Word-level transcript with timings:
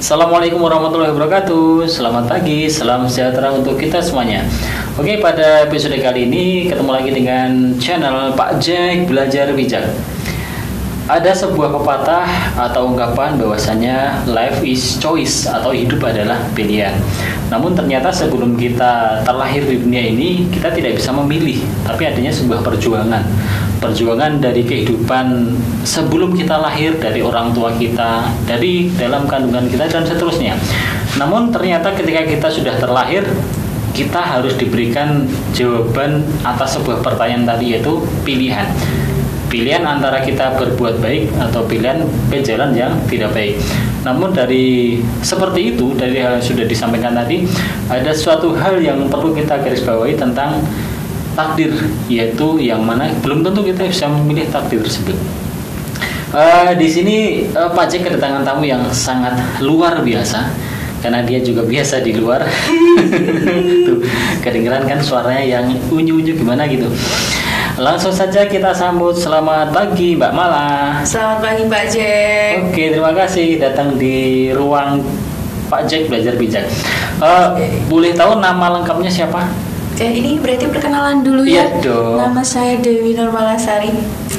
Assalamualaikum 0.00 0.64
warahmatullahi 0.64 1.12
wabarakatuh 1.12 1.84
Selamat 1.84 2.24
pagi, 2.24 2.72
salam 2.72 3.04
sejahtera 3.04 3.52
untuk 3.52 3.76
kita 3.76 4.00
semuanya 4.00 4.48
Oke, 4.96 5.20
pada 5.20 5.68
episode 5.68 5.92
kali 6.00 6.24
ini 6.24 6.72
ketemu 6.72 6.88
lagi 6.88 7.10
dengan 7.12 7.76
channel 7.76 8.32
Pak 8.32 8.64
Jack 8.64 9.04
Belajar 9.04 9.52
Bijak 9.52 9.92
ada 11.10 11.34
sebuah 11.34 11.74
pepatah 11.74 12.54
atau 12.54 12.94
ungkapan 12.94 13.34
bahwasanya 13.34 14.22
life 14.30 14.62
is 14.62 14.94
choice 15.02 15.42
atau 15.42 15.74
hidup 15.74 16.06
adalah 16.06 16.38
pilihan. 16.54 16.94
Namun 17.50 17.74
ternyata 17.74 18.14
sebelum 18.14 18.54
kita 18.54 19.26
terlahir 19.26 19.66
di 19.66 19.82
dunia 19.82 20.06
ini 20.06 20.46
kita 20.54 20.70
tidak 20.70 21.02
bisa 21.02 21.10
memilih, 21.10 21.58
tapi 21.82 22.06
adanya 22.06 22.30
sebuah 22.30 22.62
perjuangan. 22.62 23.26
Perjuangan 23.80 24.44
dari 24.44 24.60
kehidupan 24.60 25.56
sebelum 25.88 26.36
kita 26.36 26.60
lahir 26.60 27.00
dari 27.00 27.24
orang 27.24 27.56
tua 27.56 27.72
kita, 27.74 28.28
dari 28.44 28.92
dalam 28.92 29.24
kandungan 29.24 29.66
kita 29.72 29.88
dan 29.88 30.04
seterusnya. 30.04 30.54
Namun 31.16 31.48
ternyata 31.48 31.96
ketika 31.96 32.28
kita 32.28 32.48
sudah 32.52 32.76
terlahir 32.76 33.24
kita 33.90 34.22
harus 34.22 34.54
diberikan 34.54 35.26
jawaban 35.50 36.22
atas 36.46 36.78
sebuah 36.78 37.02
pertanyaan 37.02 37.42
tadi 37.56 37.74
yaitu 37.74 37.98
pilihan 38.22 38.70
pilihan 39.50 39.82
antara 39.82 40.22
kita 40.22 40.54
berbuat 40.54 41.02
baik 41.02 41.34
atau 41.50 41.66
pilihan 41.66 42.06
ke 42.30 42.38
jalan 42.40 42.70
yang 42.70 42.94
tidak 43.10 43.34
baik. 43.34 43.58
Namun 44.06 44.30
dari 44.30 45.02
seperti 45.20 45.74
itu 45.74 45.92
dari 45.98 46.22
hal 46.22 46.38
yang 46.38 46.46
sudah 46.46 46.64
disampaikan 46.64 47.12
tadi 47.12 47.44
ada 47.90 48.14
suatu 48.14 48.54
hal 48.54 48.78
yang 48.78 49.10
perlu 49.10 49.34
kita 49.34 49.58
garis 49.60 49.82
bawahi 49.82 50.14
tentang 50.14 50.62
takdir 51.34 51.72
yaitu 52.10 52.58
yang 52.58 52.82
mana 52.82 53.10
belum 53.22 53.46
tentu 53.46 53.62
kita 53.62 53.86
bisa 53.86 54.06
memilih 54.10 54.46
takdir 54.50 54.82
tersebut. 54.82 55.16
Uh, 56.30 56.70
di 56.78 56.86
sini 56.86 57.16
uh, 57.58 57.74
Pak 57.74 57.90
Cek 57.90 58.06
kedatangan 58.06 58.46
tamu 58.46 58.62
yang 58.62 58.86
sangat 58.94 59.34
luar 59.58 59.98
biasa 59.98 60.46
karena 61.02 61.24
dia 61.26 61.42
juga 61.42 61.66
biasa 61.66 62.04
di 62.04 62.14
luar. 62.14 62.46
Tuh, 63.86 63.98
kedengeran 64.44 64.86
kan 64.86 65.00
suaranya 65.02 65.42
yang 65.42 65.66
unyu-unyu 65.90 66.36
gimana 66.36 66.68
gitu. 66.70 66.86
Langsung 67.80 68.12
saja 68.12 68.44
kita 68.44 68.76
sambut 68.76 69.16
selamat 69.16 69.72
pagi 69.72 70.14
Mbak 70.14 70.32
Mala. 70.36 71.00
Selamat 71.02 71.38
pagi 71.40 71.64
Pak 71.66 71.84
Jack. 71.88 72.54
Oke, 72.70 72.84
terima 72.92 73.12
kasih 73.16 73.56
datang 73.56 73.96
di 73.96 74.50
ruang 74.52 75.00
Pak 75.72 75.88
Jack 75.88 76.12
belajar 76.12 76.36
bijak. 76.36 76.68
Uh, 77.18 77.56
boleh 77.88 78.12
tahu 78.12 78.38
nama 78.38 78.78
lengkapnya 78.78 79.08
siapa? 79.08 79.69
Eh, 80.00 80.16
ini 80.16 80.40
berarti 80.40 80.64
perkenalan 80.64 81.20
dulu 81.20 81.44
Iya 81.44 81.76
ya. 81.76 81.84
dong. 81.84 82.16
Nama 82.16 82.40
saya 82.40 82.80
Dewi 82.80 83.12
Nurmalasari. 83.12 83.92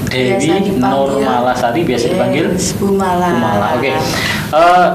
Dewi 0.09 0.73
Nurmalasari 0.73 1.81
biasa 1.86 2.06
dipanggil 2.09 2.50
Bu 2.81 2.98
Mala. 2.98 3.30
Bu 3.30 3.38
Mala. 3.40 3.68
Oke. 3.78 3.94
Uh, 4.50 4.88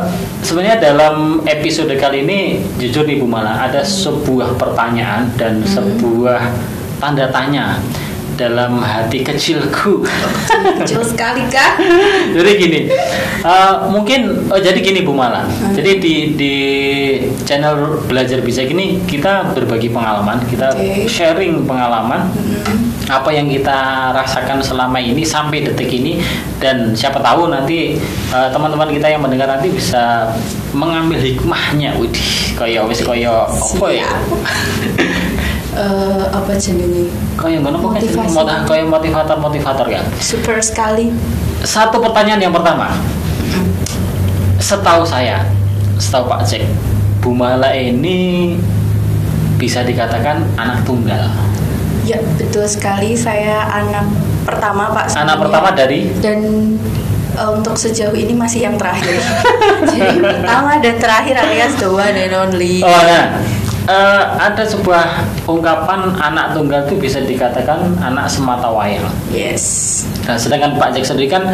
sebenarnya 0.43 0.83
dalam 0.83 1.15
episode 1.47 1.95
kali 1.95 2.27
ini 2.27 2.41
jujur 2.77 3.07
nih 3.07 3.17
Bu 3.17 3.25
Mala 3.25 3.63
ada 3.63 3.81
sebuah 3.81 4.59
pertanyaan 4.59 5.31
dan 5.39 5.63
Hmm. 5.63 5.71
sebuah 5.71 6.43
tanda 6.99 7.31
tanya 7.31 7.79
dalam 8.37 8.79
hati 8.85 9.25
kecilku. 9.25 10.05
Kecil 10.85 11.01
sekali 11.03 11.49
kak. 11.49 11.81
jadi 12.37 12.51
gini, 12.61 12.81
uh, 13.43 13.89
mungkin 13.89 14.47
oh, 14.53 14.61
jadi 14.61 14.79
gini 14.79 15.03
Bu 15.03 15.17
Mala. 15.17 15.49
Jadi 15.73 15.99
di 15.99 16.15
di 16.37 16.55
channel 17.49 18.05
belajar 18.05 18.45
bijak 18.45 18.69
ini 18.71 19.01
kita 19.09 19.57
berbagi 19.57 19.89
pengalaman, 19.89 20.45
kita 20.47 20.77
Oke. 20.77 21.09
sharing 21.09 21.65
pengalaman 21.65 22.29
Hmm. 22.37 22.91
apa 23.07 23.31
yang 23.31 23.47
kita 23.47 24.11
rasakan 24.11 24.59
selama 24.59 24.99
ini 24.99 25.23
sampai 25.23 25.63
detik 25.63 25.87
ini 25.87 26.19
dan 26.59 26.91
siapa 26.91 27.23
tahu 27.23 27.47
nanti 27.47 27.95
uh, 28.35 28.51
teman-teman 28.51 28.91
kita 28.91 29.07
yang 29.07 29.23
mendengar 29.23 29.47
nanti 29.47 29.71
bisa 29.71 30.35
mengambil 30.75 31.23
hikmahnya. 31.23 31.95
Widih, 31.97 32.59
kaya 32.59 32.83
wis 32.85 33.07
kaya 33.07 33.47
apa 33.47 33.89
ya? 33.95 34.11
Eh, 35.77 36.25
apa 36.27 36.57
jenenge? 36.57 37.13
Kaya 37.37 37.61
ngono 37.61 37.77
Motivasi. 37.93 38.33
mot- 38.33 38.65
kaya 38.65 38.81
motivator-motivator 38.83 39.87
kan. 39.87 40.05
Super 40.17 40.57
sekali. 40.59 41.13
Satu 41.61 42.01
pertanyaan 42.01 42.41
yang 42.41 42.55
pertama. 42.55 42.97
Setahu 44.57 45.05
saya, 45.05 45.45
setahu 45.95 46.27
Pak 46.27 46.43
Cek, 46.43 46.65
Bu 47.21 47.31
Mala 47.31 47.71
ini 47.71 48.57
bisa 49.57 49.85
dikatakan 49.85 50.41
anak 50.57 50.81
tunggal. 50.83 51.29
Ya 52.03 52.19
betul 52.35 52.65
sekali. 52.65 53.13
Saya 53.13 53.69
anak 53.69 54.09
pertama 54.43 54.89
Pak. 54.91 55.13
Anak 55.13 55.13
sebenarnya. 55.13 55.43
pertama 55.43 55.69
dari 55.71 56.01
dan 56.19 56.39
eh, 57.37 57.51
untuk 57.53 57.77
sejauh 57.77 58.17
ini 58.17 58.33
masih 58.33 58.65
yang 58.65 58.81
terakhir. 58.81 59.13
Jadi 59.93 60.19
pertama 60.19 60.81
dan 60.81 60.97
terakhir 60.97 61.37
alias 61.37 61.77
the 61.77 61.87
one 61.87 62.17
and 62.17 62.33
only. 62.33 62.81
Oh 62.81 62.89
nah, 62.89 63.37
eh, 63.87 64.25
ada 64.39 64.63
sebuah 64.67 65.27
ungkapan 65.47 66.15
anak 66.19 66.53
tunggal 66.53 66.83
itu 66.87 66.95
bisa 66.99 67.23
dikatakan 67.23 67.95
anak 68.03 68.27
semata 68.27 68.69
wayang. 68.71 69.07
Yes. 69.31 70.05
Nah, 70.27 70.35
sedangkan 70.35 70.77
Pak 70.77 70.99
Jack 70.99 71.07
sendiri 71.15 71.31
kan 71.31 71.47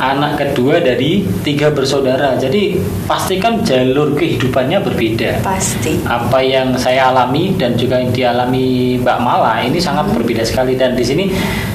anak 0.00 0.40
kedua 0.40 0.80
dari 0.80 1.28
tiga 1.44 1.68
bersaudara. 1.70 2.36
Jadi 2.40 2.80
pastikan 3.04 3.60
jalur 3.62 4.16
kehidupannya 4.16 4.80
berbeda. 4.80 5.44
Pasti. 5.44 6.00
Apa 6.08 6.40
yang 6.40 6.72
saya 6.80 7.12
alami 7.12 7.54
dan 7.60 7.76
juga 7.76 8.00
yang 8.00 8.10
dialami 8.10 8.96
Mbak 9.00 9.18
Mala 9.20 9.60
ini 9.60 9.76
sangat 9.76 10.08
berbeda 10.10 10.42
sekali 10.42 10.74
dan 10.74 10.96
di 10.96 11.04
sini 11.04 11.24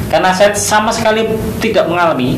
karena 0.10 0.34
saya 0.34 0.58
sama 0.58 0.90
sekali 0.90 1.22
tidak 1.62 1.86
mengalami 1.86 2.34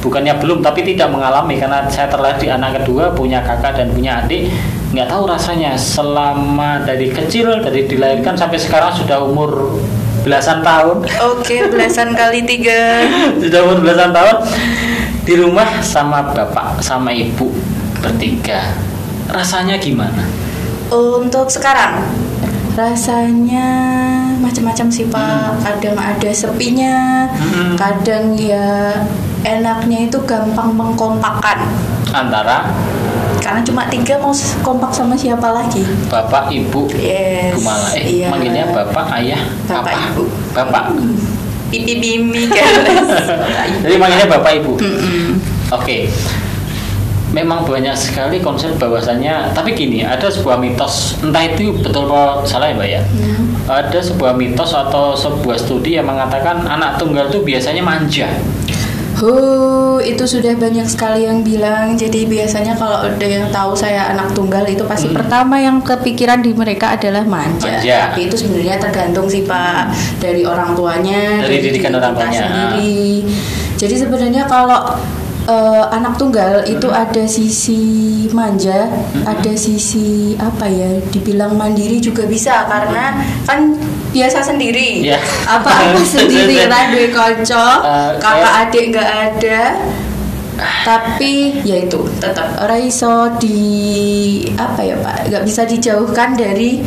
bukannya 0.00 0.32
belum 0.40 0.64
tapi 0.64 0.80
tidak 0.80 1.12
mengalami 1.12 1.60
karena 1.60 1.84
saya 1.92 2.08
terlahir 2.08 2.40
di 2.40 2.48
anak 2.48 2.80
kedua 2.80 3.12
punya 3.12 3.44
kakak 3.44 3.76
dan 3.76 3.92
punya 3.92 4.24
adik 4.24 4.48
nggak 4.90 5.06
tahu 5.06 5.22
rasanya 5.24 5.74
selama 5.74 6.82
dari 6.82 7.08
kecil 7.08 7.62
dari 7.62 7.86
dilahirkan 7.86 8.34
sampai 8.34 8.58
sekarang 8.58 8.90
sudah 8.90 9.22
umur 9.22 9.78
belasan 10.20 10.60
tahun 10.60 11.06
Oke, 11.30 11.64
belasan 11.66 12.12
kali 12.18 12.42
tiga. 12.42 13.06
sudah 13.38 13.60
umur 13.62 13.78
belasan 13.80 14.10
tahun 14.10 14.36
di 15.22 15.34
rumah 15.34 15.78
sama 15.80 16.26
bapak 16.26 16.82
sama 16.82 17.08
ibu 17.08 17.54
bertiga 17.98 18.74
rasanya 19.28 19.78
gimana 19.78 20.26
Untuk 20.90 21.46
sekarang 21.46 22.02
rasanya 22.74 23.66
macam-macam 24.38 24.86
sih 24.88 25.06
pak. 25.06 25.54
Kadang 25.60 25.94
ada 25.94 26.30
sepinya, 26.30 27.26
Hmm. 27.30 27.74
kadang 27.74 28.34
ya 28.34 28.90
enaknya 29.42 30.06
itu 30.06 30.18
gampang 30.24 30.72
mengkompakkan. 30.72 31.62
antara 32.10 32.66
Karena 33.50 33.66
cuma 33.66 33.82
tiga 33.84 34.14
mau 34.14 34.30
kompak 34.62 34.94
sama 34.94 35.12
siapa 35.12 35.50
lagi? 35.50 35.82
bapak 36.06 36.46
ibu 36.48 36.86
Yes. 36.92 37.58
Gumala 37.58 37.90
eh 37.92 38.04
iya. 38.06 38.26
manggilnya 38.30 38.70
bapak 38.70 39.10
ayah 39.18 39.42
Bapak, 39.66 39.90
apa 39.90 39.90
ibu. 40.06 40.24
bapak 40.54 40.84
Pipi 41.66 41.98
bimi 41.98 42.46
keles. 42.46 43.10
jadi 43.82 43.94
manggilnya 43.96 44.26
bapak 44.28 44.52
ibu 44.56 44.78
Mm-mm. 44.78 45.34
oke 45.68 45.98
memang 47.30 47.62
banyak 47.62 47.90
sekali 47.92 48.38
konsep 48.38 48.74
bahwasannya 48.74 49.50
tapi 49.50 49.70
gini 49.72 50.02
ada 50.02 50.26
sebuah 50.26 50.54
mitos 50.54 51.14
entah 51.20 51.42
itu 51.42 51.70
betul 51.72 52.06
atau 52.06 52.42
salah 52.42 52.66
ya 52.66 52.74
mbak 52.74 52.88
ya 52.88 53.02
Hmm. 53.02 53.54
ada 53.66 53.98
sebuah 53.98 54.34
mitos 54.34 54.70
atau 54.70 55.10
sebuah 55.12 55.54
studi 55.56 55.94
yang 55.94 56.06
mengatakan 56.06 56.62
anak 56.64 56.98
tunggal 56.98 57.26
itu 57.26 57.38
biasanya 57.40 57.82
manja 57.82 58.26
Huh, 59.20 60.00
itu 60.00 60.24
sudah 60.24 60.56
banyak 60.56 60.88
sekali 60.88 61.28
yang 61.28 61.44
bilang. 61.44 61.92
Jadi 61.92 62.24
biasanya 62.24 62.72
kalau 62.72 63.04
ada 63.04 63.20
yang 63.20 63.52
tahu 63.52 63.76
saya 63.76 64.08
anak 64.08 64.32
tunggal 64.32 64.64
itu 64.64 64.80
pasti 64.82 65.06
Hmm. 65.06 65.16
pertama 65.16 65.60
yang 65.60 65.84
kepikiran 65.84 66.40
di 66.40 66.50
mereka 66.50 66.96
adalah 66.96 67.20
manja. 67.22 67.68
Manja. 67.68 67.98
Tapi 68.08 68.26
itu 68.26 68.36
sebenarnya 68.38 68.80
tergantung 68.80 69.28
sih 69.28 69.44
Pak 69.44 69.92
dari 70.16 70.42
orang 70.42 70.72
tuanya, 70.72 71.44
Dari 71.44 71.60
didikan 71.60 71.92
diri 71.92 72.00
orang 72.00 72.12
tuanya. 72.16 72.40
sendiri. 72.40 73.28
Jadi 73.76 73.94
sebenarnya 73.94 74.42
kalau 74.44 74.96
eh, 75.50 75.84
anak 75.90 76.14
tunggal 76.14 76.62
itu 76.62 76.86
Hmm. 76.86 77.02
ada 77.02 77.24
sisi 77.26 77.82
manja, 78.30 78.86
ada 79.26 79.52
sisi 79.58 80.38
apa 80.38 80.70
ya? 80.70 81.02
Dibilang 81.10 81.58
mandiri 81.58 81.98
juga 81.98 82.22
bisa 82.30 82.70
karena 82.70 83.18
kan 83.44 83.74
biasa 84.14 84.46
sendiri. 84.46 85.10
Iya. 85.10 85.18
Apa-apa 85.50 85.98
sendiri 86.14 86.70
kan 86.70 86.94
duwe 86.94 87.10
konco, 87.10 87.66
Eh, 87.82 88.10
kakak 88.22 88.54
adik 88.66 88.84
nggak 88.94 89.10
ada 89.10 89.60
tapi 90.84 91.56
ya 91.64 91.88
itu 91.88 92.04
tetap 92.20 92.52
ora 92.60 92.76
iso 92.76 93.32
di 93.40 93.56
apa 94.60 94.84
ya 94.84 94.92
pak 95.00 95.32
nggak 95.32 95.44
bisa 95.48 95.64
dijauhkan 95.64 96.36
dari 96.36 96.84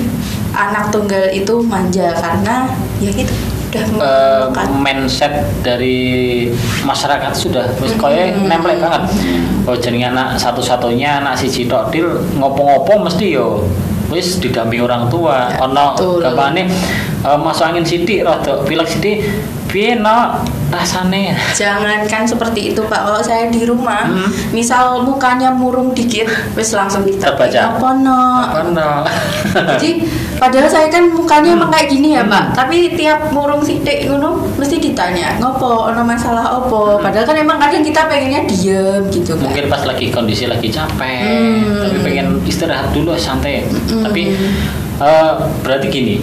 anak 0.53 0.93
tunggal 0.93 1.25
itu 1.33 1.57
manja 1.65 2.13
karena 2.13 2.69
ya 3.01 3.09
gitu 3.09 3.33
udah 3.73 3.83
Eh, 3.83 4.41
melekat. 4.45 4.67
mindset 4.77 5.33
dari 5.59 5.97
masyarakat 6.81 7.33
sudah 7.33 7.65
wis 7.79 7.93
koyo 7.95 8.21
nempel 8.39 8.77
banget. 8.77 9.03
Oh 9.65 9.73
jenenge 9.73 10.07
anak 10.07 10.37
satu-satunya 10.37 11.19
anak 11.19 11.33
siji 11.33 11.65
tok 11.65 11.89
dil 11.89 12.05
ngopo-ngopo 12.37 13.01
mesti 13.01 13.33
yo 13.33 13.65
wis 14.07 14.37
didampingi 14.37 14.83
orang 14.83 15.09
tua. 15.09 15.49
Ya, 15.49 15.57
Ono 15.59 15.85
betul. 15.95 16.21
gampane 16.21 16.69
eh, 17.19 17.37
masuk 17.39 17.65
angin 17.65 17.81
sithik 17.81 18.21
rada 18.21 18.61
pilek 18.61 18.85
sithik 18.85 19.25
piye 19.73 19.97
no 19.97 20.37
rasane 20.69 21.33
Jangankan 21.51 22.23
seperti 22.23 22.69
itu 22.69 22.81
Pak, 22.83 23.01
kalau 23.03 23.17
saya 23.19 23.45
di 23.47 23.61
rumah, 23.63 24.05
Hmm. 24.05 24.25
misal 24.49 25.01
mukanya 25.01 25.49
murung 25.49 25.89
dikit, 25.91 26.25
wis 26.53 26.69
langsung 26.71 27.01
kita 27.01 27.29
Terbaca. 27.29 27.73
apa 27.73 27.89
no? 27.95 28.21
apa 28.43 28.59
no 28.69 28.89
Jadi 29.73 30.05
padahal 30.35 30.65
saya 30.67 30.87
kan 30.87 31.09
mukanya 31.09 31.53
emang 31.53 31.69
kayak 31.69 31.87
gini 31.89 32.13
ya 32.13 32.21
Hmm. 32.21 32.29
Pak, 32.29 32.43
tapi 32.55 32.93
tiap 32.93 33.29
murung 33.29 33.61
sidik 33.61 34.05
ngono 34.05 34.29
mesti 34.55 34.77
ditanya 34.77 35.37
ngopo, 35.37 35.89
ono 35.89 36.01
masalah 36.03 36.53
opo. 36.55 36.97
Padahal 36.99 37.23
kan 37.23 37.35
emang 37.35 37.57
kadang 37.57 37.81
kita 37.81 38.05
pengennya 38.05 38.45
diem 38.45 39.01
gitu 39.09 39.33
kan. 39.33 39.43
mungkin 39.43 39.65
pas 39.67 39.81
lagi 39.83 40.09
kondisi 40.09 40.45
lagi 40.45 40.69
capek 40.69 41.21
Hmm. 41.23 41.81
tapi 41.81 41.97
pengen 42.03 42.27
istirahat 42.43 42.89
dulu 42.89 43.13
santai 43.15 43.65
tapi 43.95 44.33
eh, 44.95 45.31
berarti 45.61 45.87
gini 45.87 46.15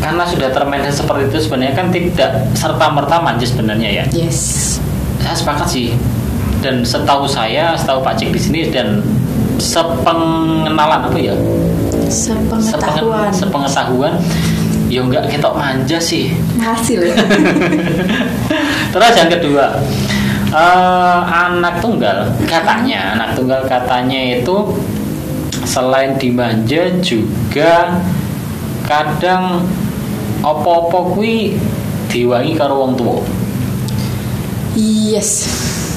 karena 0.00 0.24
sudah 0.24 0.48
termanage 0.48 0.96
seperti 0.96 1.28
itu 1.28 1.38
sebenarnya 1.44 1.74
kan 1.74 1.86
tidak 1.88 2.30
serta 2.52 2.86
merta 2.88 3.20
manja 3.20 3.44
sebenarnya 3.44 3.88
ya 3.92 4.04
Yes. 4.10 4.80
saya 5.18 5.36
sepakat 5.36 5.68
sih 5.68 5.88
dan 6.60 6.80
setahu 6.82 7.24
saya 7.24 7.72
setahu 7.72 8.00
Pak 8.00 8.16
Cik 8.16 8.30
di 8.30 8.40
sini 8.40 8.60
dan 8.68 9.00
sepengenalan 9.56 11.06
apa 11.06 11.18
ya 11.18 11.36
Sepengetahuan. 12.10 13.30
sepengetahuan 13.30 14.14
ya 14.90 15.00
enggak 15.00 15.28
ketok 15.28 15.54
manja 15.54 15.96
sih 15.96 16.34
Hasil 16.58 17.06
ya. 17.06 17.14
Terus 18.92 19.14
yang 19.14 19.30
kedua, 19.30 19.78
eh, 20.50 21.18
anak 21.22 21.78
tunggal 21.78 22.26
katanya, 22.42 23.14
anak 23.14 23.38
tunggal 23.38 23.62
katanya 23.64 24.18
itu 24.34 24.74
selain 25.62 26.18
dimanja 26.18 26.90
juga 26.98 28.02
kadang 28.82 29.62
opo-opo 30.40 31.14
kuwi 31.14 31.56
diwangi 32.08 32.52
karo 32.54 32.80
wong 32.80 32.92
tua. 32.96 33.20
yes. 34.74 35.46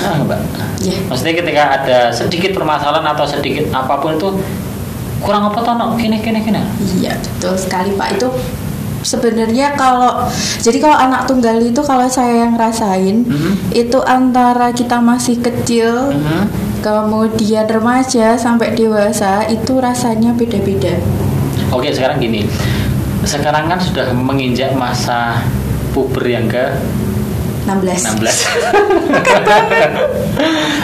Ah, 0.02 0.20
Mbak. 0.20 0.40
Ya. 0.84 0.96
Maksudnya 1.08 1.36
ketika 1.40 1.64
ada 1.80 2.00
sedikit 2.12 2.52
permasalahan 2.52 3.08
atau 3.08 3.24
sedikit 3.24 3.70
apa 3.72 4.02
pun 4.02 4.18
itu 4.18 4.30
kurang 5.24 5.48
apa 5.48 5.64
toh 5.64 5.74
no? 5.78 5.96
Kini 5.96 6.20
kini 6.20 6.44
kini. 6.44 6.60
Iya 7.00 7.16
betul 7.16 7.56
sekali 7.56 7.96
Pak 7.96 8.20
itu 8.20 8.28
sebenarnya 9.04 9.76
kalau 9.76 10.28
jadi 10.60 10.80
kalau 10.80 10.98
anak 10.98 11.24
tunggal 11.24 11.56
itu 11.60 11.80
kalau 11.84 12.08
saya 12.08 12.48
yang 12.48 12.56
rasain 12.56 13.24
Mhm. 13.24 13.72
itu 13.72 14.00
antara 14.04 14.72
kita 14.72 15.00
masih 15.00 15.40
kecil 15.40 16.12
Mhm. 16.12 16.44
kemudian 16.84 17.64
remaja 17.64 18.36
sampai 18.36 18.76
dewasa 18.76 19.48
itu 19.48 19.80
rasanya 19.80 20.36
beda-beda. 20.36 21.00
Oke 21.72 21.92
sekarang 21.92 22.20
gini, 22.20 22.44
sekarang 23.24 23.66
kan 23.66 23.80
sudah 23.80 24.12
menginjak 24.12 24.72
masa 24.74 25.40
puber 25.92 26.24
yang 26.26 26.46
ke 26.46 26.64
16. 27.64 28.20
16 28.20 28.28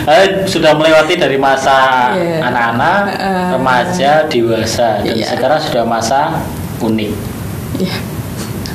Eh, 0.10 0.26
sudah 0.48 0.74
melewati 0.74 1.14
dari 1.16 1.36
masa 1.36 2.10
Iya. 2.16 2.40
anak-anak, 2.42 3.02
Heeh. 3.12 3.46
remaja, 3.54 4.12
dewasa 4.26 5.04
dan 5.04 5.14
Iya. 5.14 5.28
sekarang 5.28 5.60
sudah 5.60 5.84
masa 5.84 6.40
unik. 6.80 7.12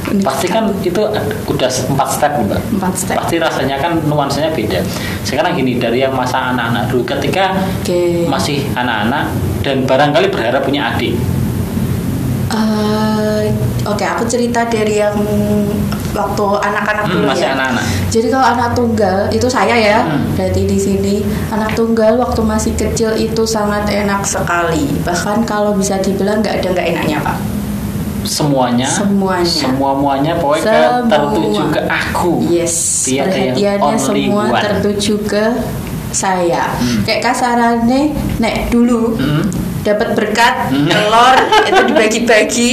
Unik 0.04 0.20
Pasti 0.20 0.46
kan 0.46 0.68
itu 0.78 1.00
udah 1.48 1.70
empat 1.90 2.08
step 2.12 2.32
mbak. 2.38 2.60
empat 2.70 2.92
step. 2.94 3.16
Pasti 3.16 3.40
rasanya 3.40 3.80
kan 3.80 3.96
nuansanya 4.04 4.52
beda. 4.52 4.84
Sekarang 5.24 5.56
gini 5.56 5.80
dari 5.80 6.04
yang 6.04 6.12
masa 6.12 6.52
anak-anak 6.52 6.92
dulu, 6.92 7.02
ketika 7.08 7.56
Oke. 7.80 8.28
masih 8.28 8.68
anak-anak 8.76 9.32
dan 9.64 9.82
barangkali 9.82 10.28
berharap 10.28 10.60
punya 10.62 10.92
adik. 10.92 11.16
Eh, 12.54 13.44
Oke, 13.84 14.00
aku 14.00 14.24
cerita 14.24 14.64
dari 14.64 14.96
yang 14.96 15.12
waktu 16.10 16.44
anak-anak 16.58 17.04
Hmm, 17.04 17.12
dulu 17.12 17.24
masih 17.28 17.44
ya. 17.44 17.52
anak-anak. 17.52 17.84
Jadi 18.08 18.26
kalau 18.28 18.46
anak 18.48 18.68
tunggal 18.72 19.18
itu 19.28 19.44
saya 19.44 19.76
ya, 19.76 19.98
Hmm. 20.00 20.32
berarti 20.32 20.64
di 20.64 20.78
sini 20.78 21.14
anak 21.50 21.76
tunggal 21.76 22.16
waktu 22.16 22.40
masih 22.40 22.72
kecil 22.72 23.12
itu 23.12 23.44
sangat 23.44 23.84
enak 23.86 24.24
sekali. 24.24 24.88
Bahkan 25.04 25.44
kalau 25.44 25.76
bisa 25.76 26.00
dibilang 26.00 26.40
nggak 26.40 26.64
ada 26.64 26.68
nggak 26.72 26.86
enaknya 26.88 27.18
pak. 27.20 27.36
Semuanya, 28.24 28.88
Semuanya. 28.88 29.44
semua 29.44 29.92
muanya 29.92 30.32
pokoknya 30.34 30.64
Semua. 30.64 31.10
tertuju 31.12 31.62
ke 31.68 31.80
aku. 31.84 32.32
Yes, 32.48 32.72
Tiada 33.04 33.28
perhatiannya 33.28 33.96
semua 34.00 34.42
one. 34.48 34.62
tertuju 34.64 35.14
ke 35.28 35.44
saya. 36.08 36.72
Hmm. 36.72 37.04
Kayak 37.04 37.20
kasarannya, 37.22 38.02
nek 38.40 38.72
dulu 38.72 39.12
Hmm. 39.14 39.44
Dapat 39.84 40.16
berkat 40.16 40.54
Hmm. 40.72 40.88
telur 40.88 41.36
itu 41.68 41.82
dibagi-bagi. 41.92 42.72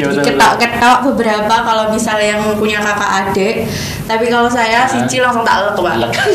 Ya, 0.00 0.08
betul, 0.08 0.24
diketok-ketok 0.24 0.98
beberapa 1.12 1.54
kalau 1.62 1.92
misalnya 1.92 2.40
yang 2.40 2.42
punya 2.56 2.80
kakak 2.80 3.10
adik. 3.28 3.68
Tapi 4.08 4.24
kalau 4.32 4.48
saya 4.48 4.88
siji 4.88 5.20
langsung 5.20 5.44
tak 5.44 5.76
lek 5.76 5.76
Pak. 5.76 6.26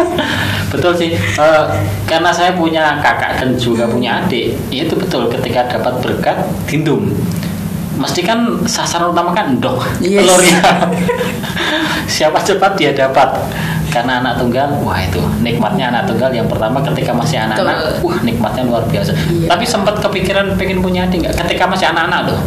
Betul 0.74 0.92
sih. 0.98 1.10
Eh, 1.14 1.64
karena 2.06 2.30
saya 2.34 2.54
punya 2.58 2.98
kakak 2.98 3.38
dan 3.38 3.54
juga 3.54 3.86
punya 3.86 4.22
adik 4.22 4.58
itu 4.70 4.94
betul 4.98 5.30
ketika 5.30 5.66
dapat 5.78 5.94
berkat 6.02 6.36
dindum. 6.66 7.10
Mesti 8.00 8.24
kan 8.24 8.64
sasaran 8.64 9.12
utama 9.12 9.36
kan 9.36 9.54
endok. 9.54 9.84
Yes. 10.00 10.24
telurnya. 10.24 10.58
Siapa 12.14 12.40
cepat 12.40 12.74
dia 12.74 12.90
dapat 12.96 13.28
karena 13.90 14.22
anak 14.22 14.38
tunggal 14.38 14.70
wah 14.86 14.98
itu 15.02 15.20
nikmatnya 15.42 15.90
anak 15.90 16.06
tunggal 16.06 16.30
yang 16.30 16.46
pertama 16.46 16.78
ketika 16.80 17.12
masih 17.12 17.36
anak-anak 17.42 18.00
wah 18.00 18.18
nikmatnya 18.22 18.62
luar 18.64 18.86
biasa. 18.86 19.12
Iya. 19.28 19.50
tapi 19.50 19.64
sempat 19.66 19.98
kepikiran 19.98 20.54
pengen 20.54 20.78
punya 20.80 21.10
adik 21.10 21.26
nggak? 21.26 21.34
Ketika 21.34 21.66
masih 21.66 21.90
anak-anak 21.90 22.30
loh 22.30 22.42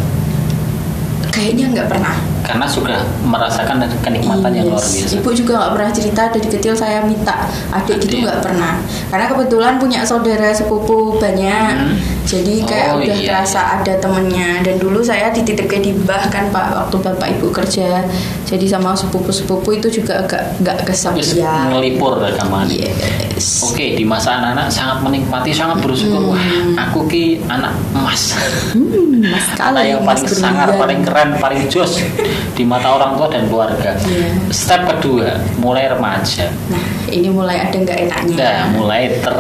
kayaknya 1.33 1.65
nggak 1.75 1.87
pernah 1.91 2.15
karena 2.43 2.67
sudah 2.67 2.99
merasakan 3.23 3.79
kenikmatan 3.99 4.51
yang 4.51 4.67
luar 4.67 4.83
Yes. 4.83 4.93
biasa 5.07 5.13
Ibu 5.17 5.29
juga 5.33 5.51
nggak 5.57 5.71
pernah 5.73 5.91
cerita 5.91 6.21
dari 6.27 6.47
kecil 6.49 6.73
saya 6.75 6.99
minta 7.01 7.47
adik 7.71 7.97
gitu 7.99 8.19
Adik. 8.19 8.23
nggak 8.27 8.39
pernah. 8.43 8.73
Karena 9.07 9.25
kebetulan 9.25 9.73
punya 9.77 9.99
saudara 10.03 10.51
sepupu 10.51 11.15
banyak, 11.15 11.71
Hmm. 11.73 11.95
jadi 12.23 12.55
kayak 12.61 12.87
Oh, 12.89 12.99
udah 12.99 13.15
iya. 13.15 13.27
terasa 13.31 13.79
ada 13.79 13.93
temennya. 13.95 14.59
Dan 14.61 14.75
dulu 14.77 14.99
saya 14.99 15.31
dititipkan 15.31 15.79
di 15.79 15.95
bah 15.97 16.27
kan 16.27 16.51
pak 16.51 16.75
waktu 16.77 16.97
bapak 16.99 17.27
ibu 17.33 17.47
kerja, 17.49 18.03
jadi 18.43 18.65
sama 18.69 18.91
sepupu-sepupu 18.93 19.73
itu 19.73 19.87
juga 19.93 20.19
agak 20.19 20.59
nggak 20.59 20.77
kesepian. 20.83 21.71
ngelipur 21.71 22.19
rekaman 22.19 22.67
Yes. 22.67 23.63
Oke, 23.63 23.95
di 23.95 24.03
masa 24.03 24.37
anak-anak 24.37 24.67
sangat 24.67 24.97
menikmati, 25.01 25.49
sangat 25.49 25.79
bersyukur. 25.79 26.31
Wah, 26.31 26.39
aku 26.77 27.07
ki 27.07 27.43
anak 27.47 27.71
emas. 27.93 28.35
Hmm, 28.71 29.23
mas 29.23 29.43
Anak 29.43 29.43
sekali 29.49 29.81
yang 29.89 30.01
mas 30.01 30.19
paling 30.19 30.35
sangar, 30.35 30.69
paling 30.75 30.99
keren, 31.01 31.29
paling 31.37 31.61
jos 31.67 32.03
di 32.53 32.63
mata 32.63 32.93
orang 32.93 33.17
tua 33.17 33.27
dan 33.29 33.47
keluarga. 33.49 33.95
Iya. 34.03 34.33
Step 34.49 34.85
kedua, 34.87 35.37
mulai 35.59 35.89
remaja. 35.89 36.49
Nah 36.71 36.83
ini 37.13 37.29
mulai 37.29 37.61
ada 37.69 37.77
nggak 37.77 37.99
enaknya. 38.09 38.35
Nah, 38.35 38.61
mulai 38.73 39.21
ter 39.21 39.37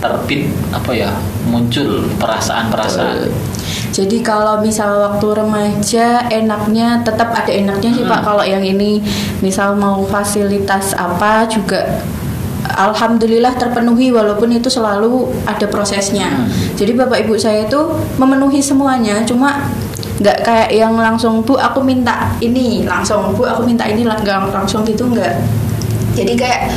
terbit 0.00 0.52
apa 0.70 0.90
ya? 0.92 1.10
Muncul 1.48 2.04
perasaan-perasaan. 2.20 3.32
Jadi 3.88 4.20
kalau 4.20 4.60
misal 4.60 5.00
waktu 5.00 5.26
remaja 5.32 6.28
enaknya 6.28 7.00
tetap 7.02 7.32
ada 7.32 7.48
enaknya 7.48 7.90
sih 7.96 8.04
Hmm. 8.04 8.12
Pak. 8.12 8.20
Kalau 8.28 8.44
yang 8.44 8.60
ini 8.60 9.00
misal 9.40 9.74
mau 9.74 10.04
fasilitas 10.04 10.92
apa 10.92 11.48
juga 11.48 12.04
Alhamdulillah 12.68 13.56
terpenuhi 13.56 14.12
walaupun 14.12 14.52
itu 14.52 14.68
selalu 14.68 15.32
ada 15.48 15.64
prosesnya. 15.66 16.28
Hmm. 16.28 16.46
Jadi 16.76 16.92
bapak 16.94 17.24
ibu 17.24 17.34
saya 17.40 17.64
itu 17.64 17.80
memenuhi 18.20 18.60
semuanya, 18.60 19.24
cuma 19.24 19.72
nggak 20.18 20.38
kayak 20.42 20.70
yang 20.74 20.98
langsung 20.98 21.46
bu 21.46 21.54
aku 21.54 21.78
minta 21.78 22.34
ini 22.42 22.82
langsung 22.82 23.34
bu 23.38 23.46
aku 23.46 23.62
minta 23.62 23.86
ini 23.86 24.02
nggak 24.02 24.50
langsung 24.50 24.82
gitu 24.82 25.06
nggak. 25.06 25.34
Jadi 26.18 26.34
kayak 26.34 26.74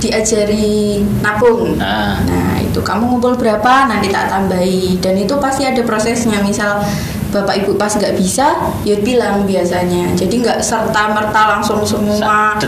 diajari 0.00 1.04
nabung. 1.22 1.76
Nah, 1.78 2.18
Nah 2.26 2.58
itu 2.58 2.80
kamu 2.82 3.14
ngumpul 3.14 3.36
berapa 3.38 3.86
nanti 3.86 4.10
tak 4.10 4.32
tambahi 4.32 4.98
dan 4.98 5.14
itu 5.14 5.34
pasti 5.38 5.68
ada 5.68 5.82
prosesnya 5.86 6.42
misal 6.42 6.82
bapak 7.30 7.64
ibu 7.64 7.78
pas 7.78 7.90
nggak 7.94 8.14
bisa 8.18 8.58
ya 8.82 8.96
bilang 9.00 9.46
biasanya. 9.46 10.12
Jadi 10.18 10.42
nggak 10.42 10.60
serta 10.60 11.14
merta 11.14 11.58
langsung 11.58 11.82
semua. 11.86 12.58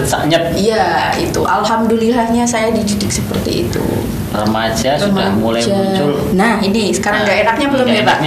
Iya 0.57 1.15
itu. 1.19 1.43
Alhamdulillahnya 1.43 2.47
saya 2.47 2.71
dididik 2.71 3.11
seperti 3.11 3.69
itu. 3.69 3.83
Remaja 4.33 4.97
sudah 4.97 5.29
mulai 5.37 5.61
Remaja. 5.61 5.77
muncul. 5.77 6.13
nah 6.33 6.57
ini 6.65 6.89
sekarang 6.89 7.29
nggak 7.29 7.39
enaknya 7.45 7.67
belum 7.69 7.87
ya 7.93 8.01
pak? 8.01 8.19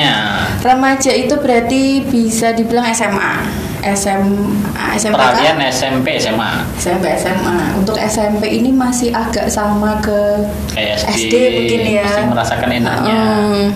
remaja 0.62 1.12
itu 1.18 1.34
berarti 1.42 1.82
bisa 2.06 2.54
dibilang 2.54 2.86
SMA 2.94 3.42
SMA 3.86 4.86
SMP 4.98 5.14
Peralihan 5.14 5.58
SMP 5.70 6.08
SMA 6.18 6.66
SMP 6.82 7.06
SMA 7.22 7.58
untuk 7.78 7.94
SMP 8.02 8.62
ini 8.62 8.74
masih 8.74 9.14
agak 9.14 9.46
sama 9.46 10.02
ke 10.02 10.46
kayak 10.74 11.06
SD, 11.06 11.30
SD 11.30 11.34
mungkin 11.54 11.82
ya. 11.86 12.06
masih 12.10 12.26
merasakan 12.34 12.70
enaknya. 12.74 13.14
Mm. 13.14 13.68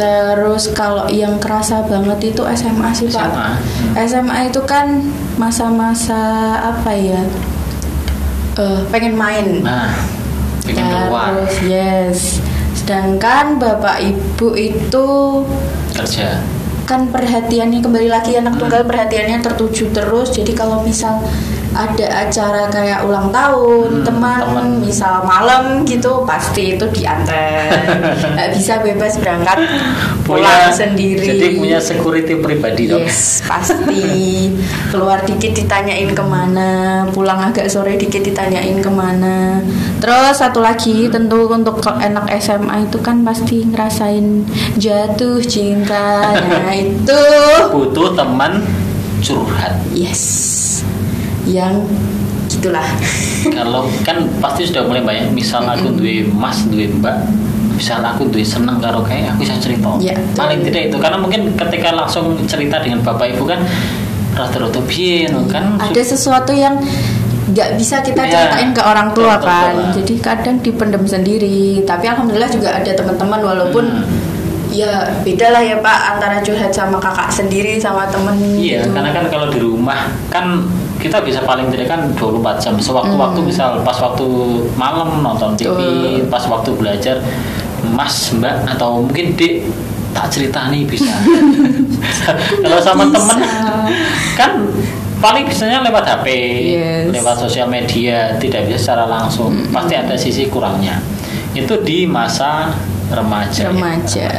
Terus 0.00 0.72
kalau 0.72 1.04
yang 1.06 1.36
kerasa 1.36 1.84
banget 1.84 2.32
itu 2.32 2.40
SMA 2.50 2.88
sih 2.90 3.12
pak. 3.12 3.28
SMA. 3.28 3.48
SMA 4.08 4.38
itu 4.48 4.64
kan 4.64 5.04
masa-masa 5.36 6.16
apa 6.56 6.88
ya? 6.90 7.20
Eh, 8.56 8.80
pengen 8.88 9.12
main. 9.12 9.60
Nah, 9.60 9.92
keluar 10.64 11.36
Terus 11.36 11.56
yes. 11.62 12.18
Sedangkan 12.72 13.60
bapak 13.60 14.00
ibu 14.00 14.56
itu 14.56 15.06
kerja. 15.92 16.40
kan 16.82 17.06
perhatiannya 17.06 17.78
kembali 17.78 18.08
lagi 18.08 18.34
anak 18.34 18.56
Hmm. 18.56 18.66
tunggal 18.66 18.82
perhatiannya 18.82 19.38
tertuju 19.38 19.92
terus. 19.92 20.32
Jadi 20.32 20.50
kalau 20.52 20.80
misal 20.80 21.22
ada 21.70 22.26
acara 22.26 22.66
kayak 22.66 23.06
ulang 23.06 23.30
tahun 23.30 23.88
Hmm, 23.90 24.06
teman, 24.06 24.40
teman. 24.42 24.66
misal 24.82 25.22
malam 25.22 25.86
gitu 25.86 26.22
pasti 26.24 26.74
itu 26.74 26.84
diantar 26.90 27.70
nggak 28.34 28.50
bisa 28.52 28.82
bebas 28.82 29.16
berangkat 29.16 29.58
pulang 30.22 30.70
sendiri 30.70 31.22
Jadi 31.22 31.46
punya 31.56 31.78
security 31.78 32.34
pribadi 32.36 32.86
dong. 32.86 33.06
Yes, 33.06 33.42
pasti 33.44 34.50
keluar 34.90 35.22
dikit 35.22 35.54
ditanyain 35.54 36.10
ke 36.10 36.22
mana, 36.22 36.70
pulang 37.10 37.38
agak 37.40 37.66
sore 37.66 37.94
dikit 37.94 38.22
ditanyain 38.22 38.78
ke 38.78 38.90
mana. 38.90 39.62
Terus 39.98 40.38
satu 40.38 40.58
lagi 40.58 41.06
tentu 41.06 41.46
untuk 41.46 41.78
anak 41.86 42.30
SMA 42.38 42.86
itu 42.86 42.98
kan 42.98 43.22
pasti 43.22 43.62
ngerasain 43.64 44.46
jatuh 44.76 45.38
cinta. 45.42 46.34
Nah 46.34 46.74
itu 46.82 47.22
Butuh 47.70 48.14
teman 48.14 48.62
curhat. 49.20 49.74
yes, 49.92 50.22
yang 51.44 51.84
gitulah. 52.46 52.84
Kalau 53.56 53.86
kan 54.02 54.20
pasti 54.38 54.66
sudah 54.66 54.84
mulai 54.84 55.00
banyak. 55.00 55.30
Misal 55.30 55.62
aku 55.62 55.92
duwe 55.92 56.26
mas, 56.26 56.66
duwe 56.66 56.90
mbak, 56.90 57.16
misal 57.72 58.00
aku 58.00 58.26
duwe 58.26 58.42
seneng 58.42 58.76
karo 58.78 59.00
kayak 59.00 59.32
aku 59.32 59.44
bisa 59.44 59.54
cerita. 59.56 59.86
Betul. 59.94 60.16
Paling 60.34 60.60
tidak 60.64 60.82
itu 60.88 60.96
karena 60.98 61.16
mungkin 61.16 61.40
ketika 61.54 61.88
langsung 61.90 62.34
cerita 62.44 62.80
dengan 62.80 63.00
bapak 63.00 63.32
ibu 63.32 63.44
kan 63.44 63.62
rata-rata 64.30 64.78
piye 64.84 65.26
no, 65.26 65.42
kan 65.44 65.74
Ada 65.76 66.02
sesuatu 66.06 66.50
yang 66.50 66.78
nggak 67.50 67.74
bisa 67.74 67.98
kita 67.98 68.22
Iya, 68.22 68.30
ceritain 68.46 68.70
ke 68.70 68.78
orang 68.78 69.10
tua 69.10 69.34
betul, 69.34 69.46
kan. 69.46 69.74
betul. 69.74 69.90
Jadi 69.98 70.14
kadang 70.18 70.56
dipendam 70.60 71.02
sendiri. 71.02 71.82
Tapi 71.82 72.06
alhamdulillah 72.06 72.46
juga 72.46 72.78
ada 72.78 72.92
teman-teman 72.92 73.40
walaupun 73.42 73.84
Hmm. 73.90 74.19
Ya 74.70 74.90
beda 75.20 75.50
lah 75.50 75.60
ya 75.60 75.76
Pak 75.78 75.98
antara 76.14 76.38
curhat 76.38 76.70
sama 76.70 76.96
kakak 76.96 77.26
sendiri 77.28 77.76
sama 77.76 78.06
temen 78.06 78.38
Iya, 78.56 78.86
gitu. 78.86 78.94
karena 78.94 79.10
kan 79.10 79.24
kalau 79.26 79.46
di 79.46 79.58
rumah 79.58 80.00
kan 80.26 80.62
kita 80.96 81.20
bisa 81.20 81.40
paling 81.40 81.68
tidak 81.68 81.88
kan 81.88 82.00
24 82.12 82.60
jam. 82.60 82.74
Sewaktu-waktu 82.76 83.40
misal 83.40 83.80
pas 83.80 83.96
waktu 83.96 84.26
malam 84.74 85.20
nonton 85.20 85.56
TV, 85.56 85.72
Hmm. 85.72 86.22
Betul. 86.22 86.28
pas 86.28 86.44
waktu 86.46 86.70
belajar, 86.72 87.16
Mas, 87.90 88.30
Mbak 88.30 88.68
atau 88.70 89.00
mungkin 89.00 89.32
Dek 89.32 89.64
tak 90.12 90.28
cerita 90.28 90.68
nih 90.68 90.84
bisa. 90.84 91.08
kalau 92.62 92.78
sama 92.78 93.08
Bisa. 93.08 93.16
temen 93.16 93.38
kan 94.34 94.50
paling 95.16 95.44
biasanya 95.44 95.80
lewat 95.82 96.04
HP, 96.06 96.26
Yes. 96.70 97.04
lewat 97.10 97.36
sosial 97.38 97.66
media, 97.66 98.36
tidak 98.36 98.68
bisa 98.68 98.92
secara 98.92 99.04
langsung. 99.04 99.52
Pasti 99.68 99.94
ada 99.94 100.12
sisi 100.14 100.48
kurangnya. 100.48 101.00
Itu 101.52 101.80
di 101.80 102.04
masa 102.04 102.72
remaja. 103.12 103.60
ya. 103.60 103.68
Remaja. 103.68 104.30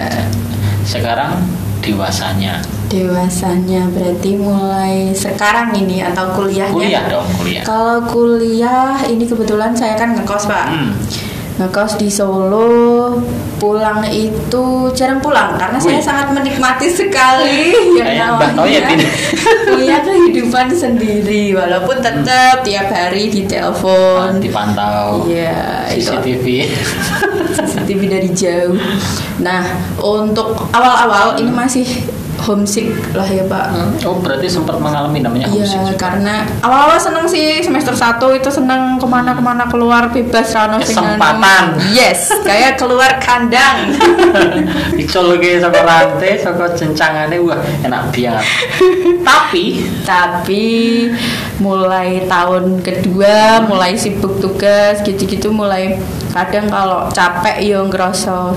Sekarang 0.82 1.44
dewasanya. 1.80 2.62
dewasanya 2.86 3.88
berarti 3.88 4.36
mulai 4.36 5.10
sekarang 5.12 5.72
ini 5.74 6.04
atau 6.04 6.36
kuliahnya 6.36 6.76
Kuliah 6.76 7.04
dong, 7.08 7.24
kuliah. 7.34 7.64
kalau 7.64 8.04
kuliah 8.04 9.00
ini 9.02 9.24
kebetulan 9.24 9.72
saya 9.72 9.96
kan 9.96 10.12
ngekos 10.12 10.44
pak 10.46 10.68
Hmm. 10.68 10.92
ngekos 11.58 11.96
di 11.96 12.12
Solo 12.12 13.16
pulang 13.56 14.04
itu 14.04 14.64
jarang 14.92 15.20
pulang 15.20 15.56
karena 15.56 15.80
saya 15.80 15.98
Wih. 15.98 16.04
sangat 16.04 16.28
menikmati 16.32 16.88
sekali 16.90 17.72
yang 17.96 18.36
ini. 18.68 19.06
punya 19.72 19.98
kehidupan 20.02 20.68
sendiri 20.68 21.54
walaupun 21.54 21.96
tetap 21.98 22.60
tiap 22.60 22.92
hari 22.92 23.32
ditelepon 23.32 24.36
dipantau 24.38 25.24
Iya, 25.24 25.88
itu 25.90 26.12
CCTV 26.12 26.46
CCTV 27.52 28.02
dari 28.08 28.30
jauh. 28.32 28.76
Nah, 29.44 29.64
untuk 30.00 30.56
awal-awal 30.72 31.40
ini 31.40 31.52
masih 31.52 31.86
homesick 32.42 32.90
lah 33.14 33.24
ya 33.24 33.46
Pak. 33.46 33.66
oh 34.04 34.18
berarti 34.18 34.50
sempat 34.50 34.78
mengalami 34.78 35.22
namanya 35.22 35.46
Iya, 35.48 35.62
homesick 35.62 35.82
juga. 35.94 35.98
karena 36.02 36.36
awal-awal 36.60 36.98
seneng 36.98 37.26
sih 37.26 37.62
semester 37.62 37.94
1 37.94 38.18
itu 38.34 38.50
seneng 38.50 38.98
ke 38.98 39.06
mana-kemana 39.06 39.70
keluar 39.70 40.10
bebas 40.10 40.50
rano. 40.52 40.82
Kesempatan. 40.82 41.78
Yes, 41.94 42.34
kayak 42.42 42.76
keluar 42.76 43.22
kandang. 43.22 43.94
Icol 45.02 45.38
lagi 45.38 45.62
sama 45.62 45.80
rantai, 45.82 46.36
sama 46.36 46.66
cencangannya 46.74 47.38
wah 47.40 47.62
enak 47.86 48.10
banget. 48.10 48.46
Tapi 49.22 49.66
Tapi 50.02 50.66
mulai 51.62 52.26
tahun 52.26 52.82
kedua 52.82 53.62
mulai 53.70 53.94
sibuk 53.94 54.42
tugas 54.42 55.00
gitu-gitu 55.06 55.54
mulai 55.54 55.94
kadang 56.34 56.66
kalau 56.68 57.06
capek 57.14 57.62
yo 57.62 57.86
ngerasa 57.86 58.56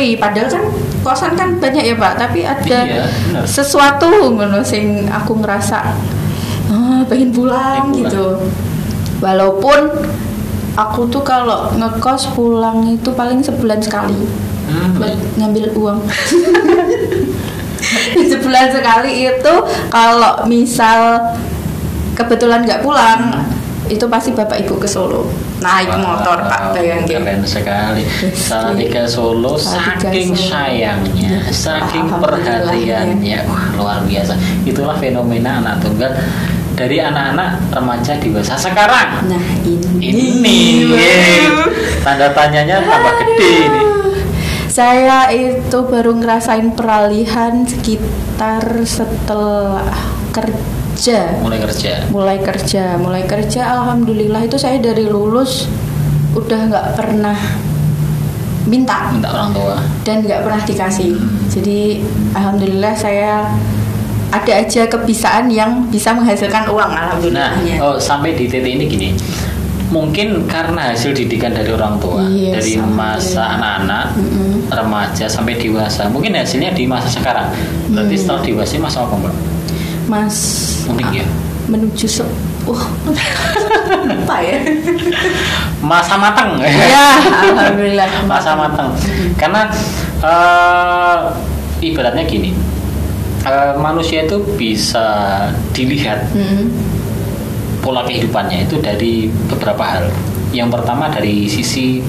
sepi 0.00 0.16
padahal 0.16 0.48
kan 0.48 0.64
kosan 1.04 1.32
kan 1.36 1.60
banyak 1.60 1.92
ya 1.92 1.96
Pak. 2.00 2.12
Tapi 2.16 2.40
ada 2.48 2.78
Iya, 2.88 3.04
sesuatu 3.44 4.08
ngono 4.32 4.64
sing 4.64 5.04
aku 5.12 5.36
ngerasa 5.44 5.92
ah, 6.72 7.04
pengen 7.04 7.28
pulang 7.28 7.92
Pengen 7.92 8.08
pulang. 8.08 8.08
gitu 8.08 8.26
walaupun 9.20 9.80
aku 10.72 11.04
tuh 11.12 11.20
kalau 11.20 11.68
ngekos 11.76 12.32
pulang 12.32 12.88
itu 12.88 13.12
paling 13.12 13.44
sebulan 13.44 13.76
sekali 13.84 14.16
hmm, 14.64 14.96
buat 14.96 15.20
ngambil 15.36 15.64
uang. 15.76 16.00
Sebulan 18.30 18.70
sekali 18.70 19.26
itu 19.26 19.54
kalau 19.90 20.46
misal 20.46 21.18
kebetulan 22.14 22.62
nggak 22.62 22.80
pulang 22.80 23.34
itu 23.88 24.04
pasti 24.10 24.36
bapak 24.36 24.60
ibu 24.66 24.76
ke 24.76 24.84
Solo 24.84 25.24
naik 25.60 25.88
wow, 25.88 26.20
motor 26.20 26.36
pak 26.48 26.72
bayangin 26.76 27.20
keren 27.20 27.40
sekali. 27.44 28.04
Salatiga 28.32 29.04
Solo 29.08 29.56
Salatiga 29.56 30.08
saking 30.08 30.30
Solo. 30.32 30.48
sayangnya, 30.56 31.32
saking 31.52 32.06
perhatiannya, 32.08 33.38
wah 33.44 33.66
luar 33.76 33.98
biasa. 34.08 34.32
Itulah 34.64 34.96
fenomena 34.96 35.60
anak 35.60 35.84
tunggal 35.84 36.12
dari 36.72 36.96
anak-anak 36.96 37.60
remaja 37.76 38.16
dewasa 38.16 38.56
sekarang. 38.56 39.28
nah 39.28 39.44
ini 39.68 40.00
Ini 40.00 40.60
tanda 42.00 42.32
tanyanya 42.32 42.80
tambah 42.80 43.14
gede 43.20 43.48
ini. 43.68 43.80
saya 44.72 45.28
itu 45.28 45.78
baru 45.84 46.16
ngerasain 46.16 46.72
peralihan 46.72 47.68
sekitar 47.68 48.64
setelah 48.88 49.84
kerja 50.32 50.79
Mulai 51.40 51.58
kerja. 51.58 51.92
mulai 52.06 52.38
kerja 52.38 52.84
mulai 52.96 53.24
kerja. 53.24 53.72
Alhamdulillah 53.72 54.44
itu 54.44 54.54
saya 54.54 54.76
dari 54.76 55.02
lulus 55.02 55.64
udah 56.32 56.60
nggak 56.68 56.86
pernah 56.94 57.36
minta. 58.66 59.08
Minta 59.10 59.28
orang 59.30 59.50
tua. 59.50 59.76
Dan 60.02 60.20
nggak 60.22 60.44
pernah 60.44 60.60
dikasih. 60.60 61.16
Jadi 61.48 62.04
alhamdulillah 62.30 62.92
saya 62.94 63.48
ada 64.30 64.52
aja 64.54 64.86
kebisaan 64.86 65.50
yang 65.50 65.88
bisa 65.88 66.12
menghasilkan 66.12 66.68
uang 66.68 66.86
nah 66.86 67.10
alhamdulillahnya. 67.10 67.82
oh, 67.82 67.98
sampai 67.98 68.36
di 68.36 68.46
titik 68.46 68.68
ini 68.68 68.84
gini. 68.86 69.08
Mungkin 69.90 70.46
karena 70.46 70.94
hasil 70.94 71.10
didikan 71.10 71.50
dari 71.50 71.66
orang 71.66 71.98
tua 71.98 72.22
Yes, 72.22 72.54
dari 72.54 72.72
masa 72.78 73.42
alhamdulillah. 73.42 74.06
anak-anak 74.06 74.06
remaja 74.70 75.26
sampai 75.26 75.58
dewasa. 75.58 76.06
Mungkin 76.06 76.30
hasilnya 76.30 76.70
di 76.70 76.86
masa 76.86 77.10
sekarang. 77.10 77.50
Berarti 77.90 78.14
Hmm. 78.14 78.22
setelah 78.22 78.40
dewasa 78.44 78.78
masa 78.78 79.02
apa 79.02 79.18
mbak 79.18 79.34
mas. 80.10 80.36
Mungkin 80.90 81.22
ya? 81.22 81.26
Menuju 81.70 82.06
se 82.10 82.26
uh 82.66 82.82
apa 84.10 84.36
ya. 84.42 84.58
Masa 85.78 86.18
matang 86.18 86.58
ya 86.58 87.14
alhamdulillah. 87.54 88.10
Masa 88.26 88.58
matang 88.58 88.90
karena 89.38 89.70
eh, 90.18 91.18
ibaratnya 91.80 92.26
gini 92.26 92.50
eh, 93.46 93.72
manusia 93.78 94.26
itu 94.26 94.42
bisa 94.58 95.48
dilihat 95.72 96.26
Mm-mm. 96.34 96.68
pola 97.80 98.02
kehidupannya 98.02 98.66
itu 98.66 98.82
dari 98.82 99.30
beberapa 99.46 99.80
hal. 99.86 100.10
Yang 100.50 100.82
pertama 100.82 101.06
dari 101.06 101.46
sisi 101.46 102.02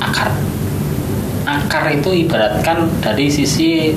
akar. 0.00 0.32
Akar 1.46 1.92
itu 1.94 2.10
ibaratkan 2.26 2.88
dari 2.98 3.30
sisi 3.30 3.94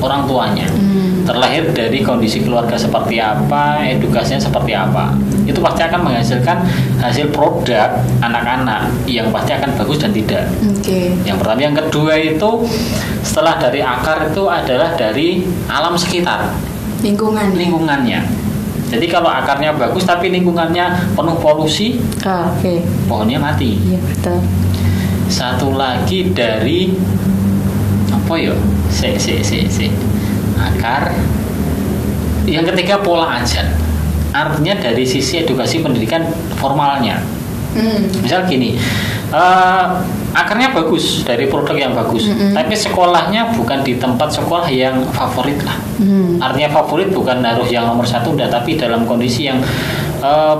orang 0.00 0.24
tuanya. 0.24 0.66
Hmm. 0.66 1.22
Terlahir 1.24 1.72
dari 1.72 2.04
kondisi 2.04 2.44
keluarga 2.44 2.76
seperti 2.76 3.16
apa, 3.16 3.80
edukasinya 3.80 4.36
seperti 4.36 4.76
apa. 4.76 5.16
Itu 5.44 5.60
pasti 5.60 5.80
akan 5.80 6.00
menghasilkan 6.04 6.56
hasil 7.00 7.32
produk 7.32 7.96
anak-anak 8.20 8.92
yang 9.04 9.32
pasti 9.32 9.52
akan 9.52 9.72
bagus 9.74 9.98
dan 10.00 10.12
tidak. 10.12 10.44
oke 10.60 11.00
Yang 11.24 11.36
pertama, 11.40 11.60
yang 11.60 11.76
kedua 11.76 12.12
itu 12.14 12.50
setelah 13.24 13.56
dari 13.56 13.80
akar 13.80 14.28
itu 14.28 14.44
adalah 14.44 14.92
dari 14.94 15.42
alam 15.66 15.96
sekitar 15.96 16.52
lingkungan 17.00 17.52
lingkungannya. 17.52 18.20
Jadi 18.84 19.06
kalau 19.08 19.26
akarnya 19.26 19.72
bagus 19.74 20.04
tapi 20.04 20.28
lingkungannya 20.28 21.16
penuh 21.16 21.36
polusi, 21.40 21.98
Ah, 22.22 22.52
oke 22.52 22.84
pohonnya 23.08 23.40
mati. 23.40 23.80
iya 23.80 23.96
betul 23.98 24.38
Satu 25.24 25.72
lagi 25.72 26.30
dari 26.30 26.92
apa 28.24 28.40
ya? 28.40 28.56
Si, 28.88 29.20
si, 29.20 29.44
si, 29.44 29.68
si. 29.68 29.86
Akar. 30.56 31.12
Yang 32.48 32.72
ketiga 32.72 33.04
pola 33.04 33.36
ajar. 33.36 33.68
Artinya 34.32 34.80
dari 34.80 35.04
sisi 35.04 35.44
edukasi 35.44 35.84
pendidikan 35.84 36.24
formalnya. 36.56 37.20
Hmm. 37.76 38.08
Misal 38.24 38.48
gini, 38.48 38.80
eh, 39.28 39.86
akarnya 40.32 40.72
bagus 40.72 41.26
dari 41.26 41.50
produk 41.50 41.74
yang 41.74 41.92
bagus, 41.92 42.30
Mm-mm. 42.30 42.54
tapi 42.54 42.74
sekolahnya 42.78 43.50
bukan 43.58 43.82
di 43.82 43.98
tempat 43.98 44.30
sekolah 44.30 44.70
yang 44.70 45.02
favorit 45.10 45.58
lah. 45.66 45.74
Hmm. 45.98 46.38
Artinya 46.38 46.70
favorit 46.70 47.10
bukan 47.10 47.42
harus 47.42 47.70
yang 47.74 47.90
nomor 47.90 48.06
satu, 48.06 48.30
enggak, 48.30 48.54
tapi 48.54 48.78
dalam 48.78 49.06
kondisi 49.06 49.50
yang 49.50 49.58
eh, 50.22 50.56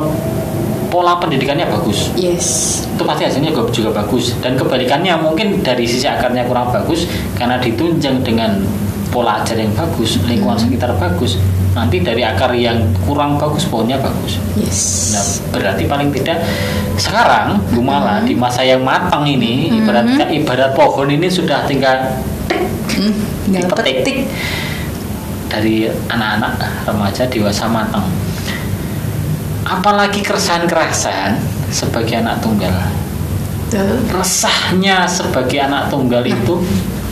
pola 0.94 1.18
pendidikannya 1.18 1.66
bagus. 1.66 2.14
Yes. 2.14 2.46
Itu 2.86 3.02
pasti 3.02 3.26
hasilnya 3.26 3.50
juga, 3.50 3.66
juga 3.74 3.90
bagus. 3.98 4.38
Dan 4.38 4.54
kebalikannya 4.54 5.18
mungkin 5.18 5.58
dari 5.58 5.82
sisi 5.82 6.06
akarnya 6.06 6.46
kurang 6.46 6.70
bagus 6.70 7.10
karena 7.34 7.58
ditunjang 7.58 8.22
dengan 8.22 8.62
pola 9.10 9.42
ajar 9.42 9.58
yang 9.58 9.74
bagus 9.74 10.22
lingkungan 10.22 10.54
sekitar 10.54 10.94
bagus. 10.94 11.34
Nanti 11.74 11.98
dari 11.98 12.22
akar 12.22 12.54
yang 12.54 12.78
kurang 13.02 13.34
bagus 13.34 13.66
pohonnya 13.66 13.98
bagus. 13.98 14.38
Yes. 14.54 15.10
Nah, 15.10 15.24
berarti 15.50 15.90
paling 15.90 16.14
tidak 16.14 16.38
sekarang 16.94 17.58
Bu 17.74 17.82
Mala 17.82 18.22
di 18.22 18.38
masa 18.38 18.62
yang 18.62 18.86
matang 18.86 19.26
ini 19.26 19.82
ibarat 19.82 20.06
ibarat 20.30 20.78
pohon 20.78 21.10
ini 21.10 21.26
sudah 21.26 21.66
tinggal 21.66 22.14
Hmm, 22.94 23.10
dipetik 23.50 24.06
petik. 24.06 24.18
dari 25.50 25.90
anak-anak 26.06 26.54
remaja 26.86 27.26
dewasa 27.26 27.66
matang. 27.66 28.06
Apalagi 29.64 30.20
keresahan-keresahan 30.20 31.40
sebagai 31.72 32.20
anak 32.20 32.44
tunggal. 32.44 32.72
Resahnya 34.12 35.08
sebagai 35.08 35.58
anak 35.58 35.90
tunggal 35.90 36.22
itu 36.22 36.62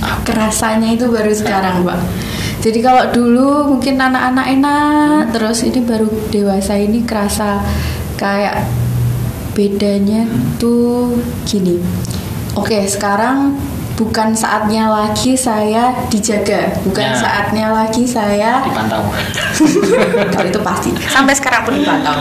apa? 0.03 0.21
kerasanya 0.27 0.91
itu 0.93 1.07
baru 1.09 1.31
sekarang 1.31 1.87
pak 1.87 2.01
jadi 2.63 2.79
kalau 2.83 3.05
dulu 3.15 3.75
mungkin 3.75 4.03
anak-anak 4.03 4.47
enak 4.59 5.21
terus 5.31 5.63
ini 5.63 5.81
baru 5.83 6.11
dewasa 6.35 6.75
ini 6.75 7.07
kerasa 7.07 7.63
kayak 8.19 8.67
bedanya 9.55 10.27
tuh 10.59 11.15
gini 11.47 11.79
oke 12.59 12.83
sekarang 12.91 13.55
bukan 13.95 14.33
saatnya 14.33 14.89
lagi 14.89 15.37
saya 15.37 15.93
dijaga. 16.09 16.73
Bukan 16.83 17.05
Ya. 17.05 17.15
saatnya 17.15 17.67
lagi 17.71 18.03
saya 18.03 18.65
dipantau. 18.65 19.05
kalau 20.35 20.49
itu 20.49 20.61
pasti. 20.61 20.91
Sampai 21.07 21.35
sekarang 21.37 21.63
pun 21.63 21.77
dipantau. 21.77 22.17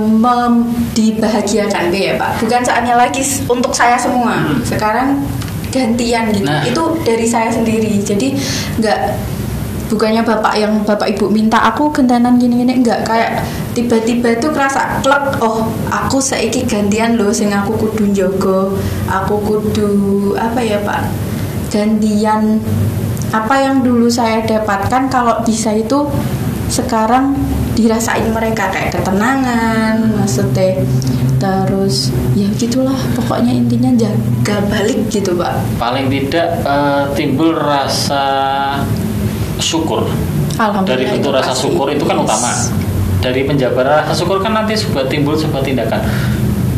Mem- 0.00 0.66
dibahagiakan 0.92 1.92
ya 1.92 2.16
pak. 2.16 2.40
Bukan 2.42 2.60
saatnya 2.64 2.96
lagi 2.96 3.22
untuk 3.46 3.70
saya 3.70 3.94
semua. 4.00 4.42
Sekarang 4.64 5.22
gantian 5.70 6.32
gitu. 6.32 6.48
Nah. 6.48 6.64
itu 6.64 6.82
dari 7.04 7.26
saya 7.28 7.52
sendiri. 7.52 8.00
Jadi 8.00 8.32
nggak 8.80 8.98
bukannya 9.86 10.26
bapak 10.26 10.54
yang 10.58 10.82
bapak 10.82 11.14
ibu 11.14 11.30
minta 11.30 11.62
aku 11.62 11.94
gentanan 11.94 12.36
gini 12.42 12.66
gini 12.66 12.82
enggak 12.82 13.06
kayak 13.06 13.46
tiba-tiba 13.70 14.34
itu 14.34 14.50
kerasa 14.50 14.98
klek 15.04 15.38
oh 15.38 15.70
aku 15.88 16.18
saiki 16.18 16.66
gantian 16.66 17.14
loh 17.14 17.30
sing 17.30 17.54
aku 17.54 17.78
kudu 17.78 18.10
njogo 18.10 18.74
aku 19.06 19.38
kudu 19.46 19.90
apa 20.34 20.58
ya 20.58 20.82
pak 20.82 21.06
gantian. 21.70 22.62
Apa 23.34 23.58
yang 23.58 23.82
dulu 23.82 24.06
saya 24.06 24.40
dapatkan 24.46 25.10
kalau 25.10 25.42
bisa 25.42 25.74
itu 25.74 26.06
sekarang 26.70 27.34
dirasain 27.76 28.32
mereka 28.32 28.72
kayak 28.72 28.96
ketenangan 28.96 30.02
maksudnya 30.16 30.82
terus 31.36 32.10
ya 32.32 32.48
gitulah 32.56 32.96
pokoknya 33.12 33.52
intinya 33.52 33.92
jaga 33.92 34.64
balik 34.72 35.10
gitu 35.12 35.36
pak. 35.36 35.52
Paling 35.76 36.08
tidak 36.08 36.64
eh, 36.64 37.04
timbul 37.12 37.52
rasa 37.52 38.24
syukur. 39.58 40.04
Dari 40.86 41.04
bentuk 41.06 41.32
rasa 41.32 41.52
pasti. 41.52 41.62
syukur 41.68 41.86
itu 41.92 42.04
kan 42.04 42.16
Yes. 42.16 42.24
utama. 42.24 42.50
Dari 43.20 43.40
penjabar 43.44 43.84
rasa 43.84 44.12
syukur 44.12 44.38
kan 44.38 44.52
nanti 44.52 44.72
sebuah 44.72 45.06
timbul 45.06 45.34
sebuah 45.34 45.60
tindakan. 45.60 46.00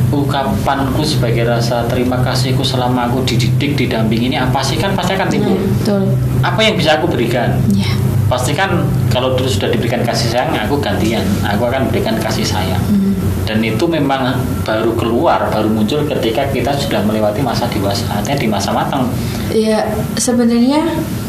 Ungkapanku 0.08 1.04
sebagai 1.04 1.44
rasa 1.44 1.85
terima 1.85 2.16
kasihku 2.25 2.64
selama 2.64 3.12
aku 3.12 3.20
dididik, 3.28 3.76
didampingi 3.76 4.32
ini 4.32 4.38
apa 4.40 4.64
sih 4.64 4.80
kan 4.80 4.97
pasti 4.97 5.12
akan 5.12 5.28
timbul. 5.28 5.52
Ya, 5.52 5.61
betul 5.61 6.02
Apa 6.40 6.61
yang 6.64 6.75
bisa 6.80 6.97
aku 6.97 7.12
berikan? 7.12 7.61
ya 7.76 7.92
Pasti 8.25 8.52
kan 8.52 8.88
kalau 9.08 9.37
dulu 9.37 9.49
sudah 9.49 9.68
diberikan 9.68 10.00
kasih 10.04 10.28
sayang, 10.32 10.52
aku 10.52 10.80
gantian. 10.80 11.25
Aku 11.44 11.64
akan 11.64 11.88
berikan 11.88 12.16
kasih 12.20 12.44
sayang. 12.44 12.80
Hmm. 12.88 13.16
Dan 13.44 13.64
itu 13.64 13.88
memang 13.88 14.37
baru 14.64 14.92
keluar, 14.97 15.49
baru 15.49 15.68
muncul 15.73 16.04
ketika 16.04 16.44
kita 16.52 16.76
sudah 16.76 17.00
melewati 17.08 17.40
masa 17.40 17.64
dewasa, 17.73 18.04
artinya 18.12 18.37
di 18.37 18.49
masa 18.49 18.69
matang. 18.73 19.08
Ya 19.49 19.80
sebenarnya 20.21 20.84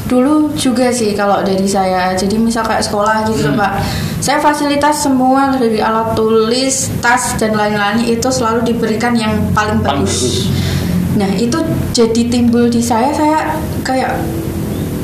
dulu 0.09 0.49
juga 0.57 0.89
sih 0.89 1.13
kalau 1.13 1.39
dari 1.39 1.63
saya. 1.63 2.11
Jadi 2.11 2.35
misal 2.35 2.65
kayak 2.65 2.81
sekolah 2.81 3.23
gitu 3.29 3.47
Hmm. 3.47 3.61
pak, 3.61 3.71
saya 4.17 4.41
fasilitas 4.41 5.05
semua 5.05 5.53
dari 5.53 5.77
alat 5.77 6.17
tulis, 6.17 6.89
tas 6.99 7.37
dan 7.37 7.53
lain-lain 7.53 8.01
itu 8.03 8.27
selalu 8.27 8.65
diberikan 8.65 9.13
yang 9.13 9.37
paling 9.53 9.79
Paling 9.79 10.03
bagus. 10.03 10.17
bagus. 10.17 10.37
Nah 11.15 11.29
itu 11.37 11.57
jadi 11.91 12.21
timbul 12.27 12.67
di 12.67 12.81
saya, 12.81 13.13
saya 13.13 13.53
kayak 13.81 14.17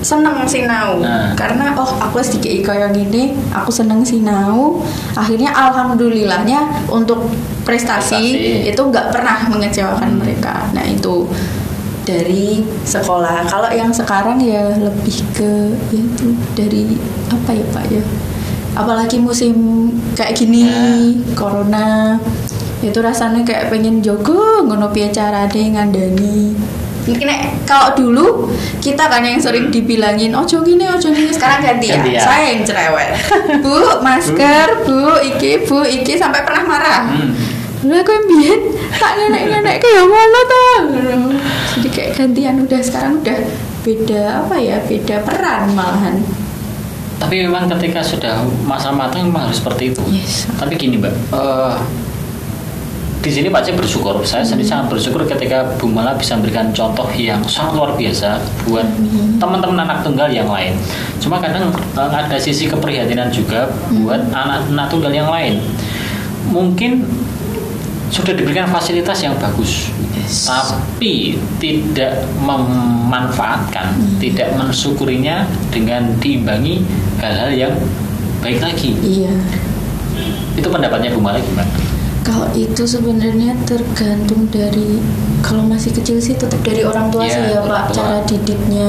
seneng 0.01 0.45
sinau 0.45 1.01
Nah. 1.01 1.33
karena 1.33 1.73
oh 1.73 1.97
aku 1.97 2.21
sedikit 2.21 2.61
kayak 2.61 2.93
gini 2.93 3.33
aku 3.49 3.73
seneng 3.73 4.05
sinau 4.05 4.77
akhirnya 5.17 5.49
alhamdulillahnya 5.49 6.85
untuk 6.93 7.25
prestasi, 7.65 8.13
Prestasi. 8.13 8.69
itu 8.69 8.81
nggak 8.85 9.09
pernah 9.09 9.49
mengecewakan 9.49 10.21
mereka 10.21 10.69
nah 10.77 10.85
itu 10.85 11.25
dari 12.05 12.61
sekolah. 12.85 13.49
Kalau 13.49 13.69
yang 13.73 13.89
sekarang 13.89 14.37
ya 14.39 14.77
lebih 14.77 15.17
ke 15.33 15.73
ya 15.91 15.99
itu 15.99 16.27
dari 16.53 16.95
apa 17.33 17.51
ya 17.51 17.65
pak 17.73 17.85
ya? 17.89 18.03
Apalagi 18.77 19.17
musim 19.19 19.89
kayak 20.13 20.37
gini 20.37 20.69
corona 21.33 22.21
itu 22.85 22.99
rasanya 23.01 23.41
kayak 23.41 23.73
pengen 23.73 24.05
jogo 24.05 24.61
ngono 24.63 24.93
piye 24.93 25.09
carane 25.09 25.73
ngandani. 25.73 26.53
Mungkin 27.05 27.29
kalau 27.69 27.93
dulu 27.93 28.49
kita 28.81 29.05
kan 29.05 29.21
yang 29.21 29.37
sering 29.37 29.69
dibilangin 29.69 30.33
ojo 30.33 30.65
gini 30.65 30.89
ojo 30.89 31.13
gini 31.13 31.29
sekarang 31.29 31.61
ganti 31.61 31.93
ya. 31.93 32.01
Ganti 32.01 32.11
ya. 32.17 32.21
saya 32.21 32.45
yang 32.53 32.61
cerewet. 32.65 33.09
Bu 33.61 34.01
masker 34.01 34.67
bu 34.85 35.21
iki 35.21 35.65
bu 35.65 35.85
iki 35.85 36.17
sampai 36.17 36.41
pernah 36.41 36.65
marah. 36.65 37.01
Hmm. 37.09 37.33
Lah 37.85 38.01
aku 38.01 38.13
mbien 38.25 38.61
tak 38.97 39.13
nenek-nenek 39.21 39.77
kayak 39.77 40.05
mana 40.09 40.39
tuh. 40.49 40.79
Jadi 41.77 41.87
kayak 41.93 42.11
gantian 42.17 42.55
udah 42.65 42.81
sekarang 42.81 43.21
udah 43.21 43.39
beda 43.85 44.21
apa 44.45 44.55
ya? 44.57 44.77
Beda 44.81 45.21
peran 45.21 45.69
malahan. 45.77 46.17
Tapi 47.15 47.47
memang 47.47 47.69
ketika 47.77 48.03
sudah 48.03 48.43
masa 48.67 48.91
matang 48.91 49.29
memang 49.29 49.47
harus 49.47 49.61
seperti 49.61 49.93
itu. 49.93 50.03
Yes. 50.11 50.49
Tapi 50.59 50.75
gini 50.75 50.99
mbak, 50.99 51.13
eh, 51.31 51.73
di 53.25 53.31
sini 53.33 53.49
Pak 53.49 53.65
Cek 53.65 53.75
bersyukur. 53.81 54.21
Saya 54.21 54.45
sendiri 54.45 54.69
sangat 54.69 54.93
bersyukur 54.93 55.25
ketika 55.25 55.65
Bu 55.81 55.89
Mala 55.89 56.13
bisa 56.13 56.37
memberikan 56.37 56.69
contoh 56.69 57.09
yang 57.17 57.41
sangat 57.49 57.73
luar 57.73 57.91
biasa 57.97 58.37
buat 58.69 58.85
teman-teman 59.41 59.81
anak 59.81 60.05
tunggal 60.05 60.29
yang 60.29 60.45
lain. 60.45 60.77
Cuma 61.17 61.41
kadang 61.41 61.73
eh, 61.73 62.11
ada 62.11 62.37
sisi 62.37 62.69
keprihatinan 62.69 63.33
juga 63.33 63.69
buat 63.93 64.21
anak-anak 64.29 64.87
tunggal 64.93 65.13
yang 65.13 65.29
lain. 65.29 65.57
Mungkin 66.53 67.01
sudah 68.15 68.31
diberikan 68.31 68.71
fasilitas 68.71 69.19
yang 69.19 69.35
bagus, 69.35 69.91
Yes. 70.15 70.47
tapi 70.47 71.35
tidak 71.59 72.23
memanfaatkan, 72.39 73.91
tidak 74.17 74.55
mensyukurinya 74.55 75.43
dengan 75.67 76.15
diimbangi 76.17 76.79
hal-hal 77.19 77.51
yang 77.51 77.73
baik 78.39 78.63
lagi. 78.63 78.95
Iya. 79.03 79.35
Itu 80.55 80.71
pendapatnya 80.71 81.11
Bu 81.11 81.19
Mala 81.19 81.43
gimana? 81.43 81.67
Kalau 82.25 82.49
itu 82.57 82.87
sebenarnya 82.87 83.53
tergantung 83.69 84.49
dari 84.49 84.97
kalau 85.45 85.61
masih 85.61 85.93
kecil 85.93 86.17
sih 86.17 86.33
tetap 86.33 86.57
dari 86.65 86.81
orang 86.81 87.13
tua 87.13 87.21
Iya, 87.21 87.35
sih 87.35 87.43
ya 87.53 87.59
orang 87.61 87.69
Pak 87.69 87.85
tua. 87.85 87.95
cara 88.01 88.17
didiknya. 88.25 88.87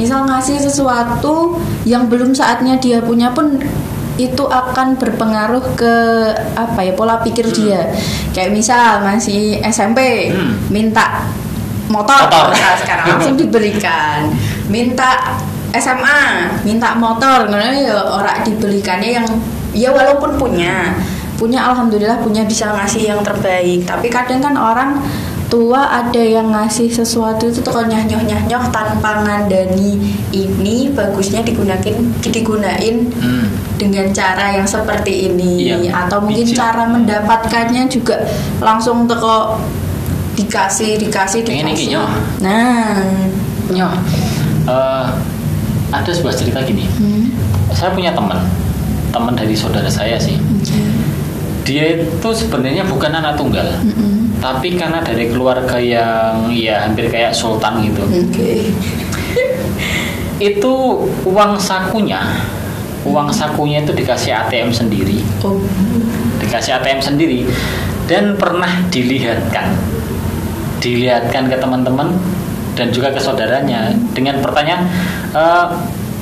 Misal 0.00 0.24
ngasih 0.24 0.56
sesuatu 0.56 1.58
yang 1.84 2.08
belum 2.08 2.32
saatnya 2.32 2.80
dia 2.80 3.02
punya 3.04 3.28
pun 3.34 3.60
itu 4.18 4.44
akan 4.44 4.98
berpengaruh 4.98 5.78
ke 5.78 5.94
apa 6.58 6.80
ya 6.82 6.92
pola 6.98 7.22
pikir 7.22 7.46
dia. 7.54 7.94
Kayak 8.34 8.50
misal 8.52 9.00
masih 9.06 9.62
SMP 9.62 10.30
Hmm. 10.34 10.58
minta 10.68 11.22
motor, 11.88 12.28
Motor. 12.28 12.52
Nah, 12.52 12.76
sekarang 12.76 13.06
langsung 13.16 13.38
diberikan. 13.38 14.28
Minta 14.68 15.38
SMA, 15.72 16.52
minta 16.66 16.92
motor, 16.98 17.48
ngono 17.48 17.64
ya 17.72 17.96
ora 17.96 18.44
dibelikannya 18.44 19.10
yang 19.22 19.26
ya 19.72 19.92
walaupun 19.92 20.36
punya 20.36 20.92
punya 21.38 21.70
alhamdulillah 21.70 22.18
punya 22.18 22.42
bisa 22.42 22.74
ngasih 22.74 23.14
yang 23.14 23.22
terbaik 23.22 23.86
tapi 23.86 24.10
kadang 24.10 24.42
kan 24.42 24.58
orang 24.58 24.98
tua 25.48 25.80
ada 25.80 26.20
yang 26.20 26.48
ngasih 26.48 26.86
sesuatu 26.86 27.48
itu 27.48 27.58
tuh 27.58 27.80
nyah 27.82 28.04
nyoh 28.04 28.20
nyah 28.20 28.42
nyoh 28.44 28.64
tanpa 28.68 29.22
ngandani 29.22 29.96
ini 30.28 30.92
bagusnya 30.92 31.40
digunakan 31.40 31.88
digunain 32.22 33.08
Hmm. 33.10 33.48
dengan 33.74 34.12
cara 34.12 34.52
yang 34.52 34.66
seperti 34.66 35.26
ini 35.26 35.72
Iya, 35.72 35.88
atau 35.96 36.20
mungkin 36.20 36.44
bijak. 36.44 36.52
cara 36.54 36.84
mendapatkannya 36.86 37.86
juga 37.86 38.28
langsung 38.58 39.04
teko 39.04 39.56
dikasih 40.34 41.00
dikasih 41.00 41.42
Pengen 41.42 41.66
iki, 41.66 41.88
dikasih 41.88 41.88
nyoh. 41.90 42.10
nah 42.38 42.94
Nyoh, 43.68 43.92
eh, 44.64 45.06
ada 45.88 46.08
sebuah 46.10 46.32
cerita 46.32 46.60
gini. 46.62 46.88
hmm, 46.88 47.24
Saya 47.70 47.90
punya 47.90 48.12
teman, 48.12 48.40
teman 49.08 49.32
dari 49.32 49.52
saudara 49.52 49.84
saya 49.86 50.16
sih. 50.16 50.36
oke. 50.36 50.80
Dia 51.62 52.00
itu 52.00 52.28
sebenarnya 52.30 52.80
bukan 52.82 53.12
anak 53.12 53.36
tunggal, 53.36 53.68
Mm-mm. 53.82 54.17
Tapi 54.38 54.78
karena 54.78 55.02
dari 55.02 55.30
keluarga 55.30 55.78
yang 55.78 56.50
ya 56.54 56.86
hampir 56.86 57.10
kayak 57.10 57.34
sultan 57.34 57.82
gitu. 57.82 58.02
Oke. 58.06 58.70
Itu 60.54 61.02
uang 61.26 61.58
sakunya, 61.58 62.22
uang 63.02 63.34
sakunya 63.34 63.82
itu 63.82 63.90
dikasih 63.90 64.30
ATM 64.46 64.70
sendiri. 64.70 65.18
Oh. 65.42 65.58
dikasih 66.38 66.78
ATM 66.78 67.02
sendiri 67.02 67.40
dan 68.08 68.38
pernah 68.40 68.70
dilihatkan 68.88 69.74
dilihatkan 70.78 71.50
ke 71.50 71.56
teman-teman 71.58 72.14
dan 72.78 72.88
juga 72.94 73.10
ke 73.10 73.20
saudaranya 73.20 73.90
dengan 74.14 74.38
pertanyaan 74.38 74.86
e, 75.34 75.42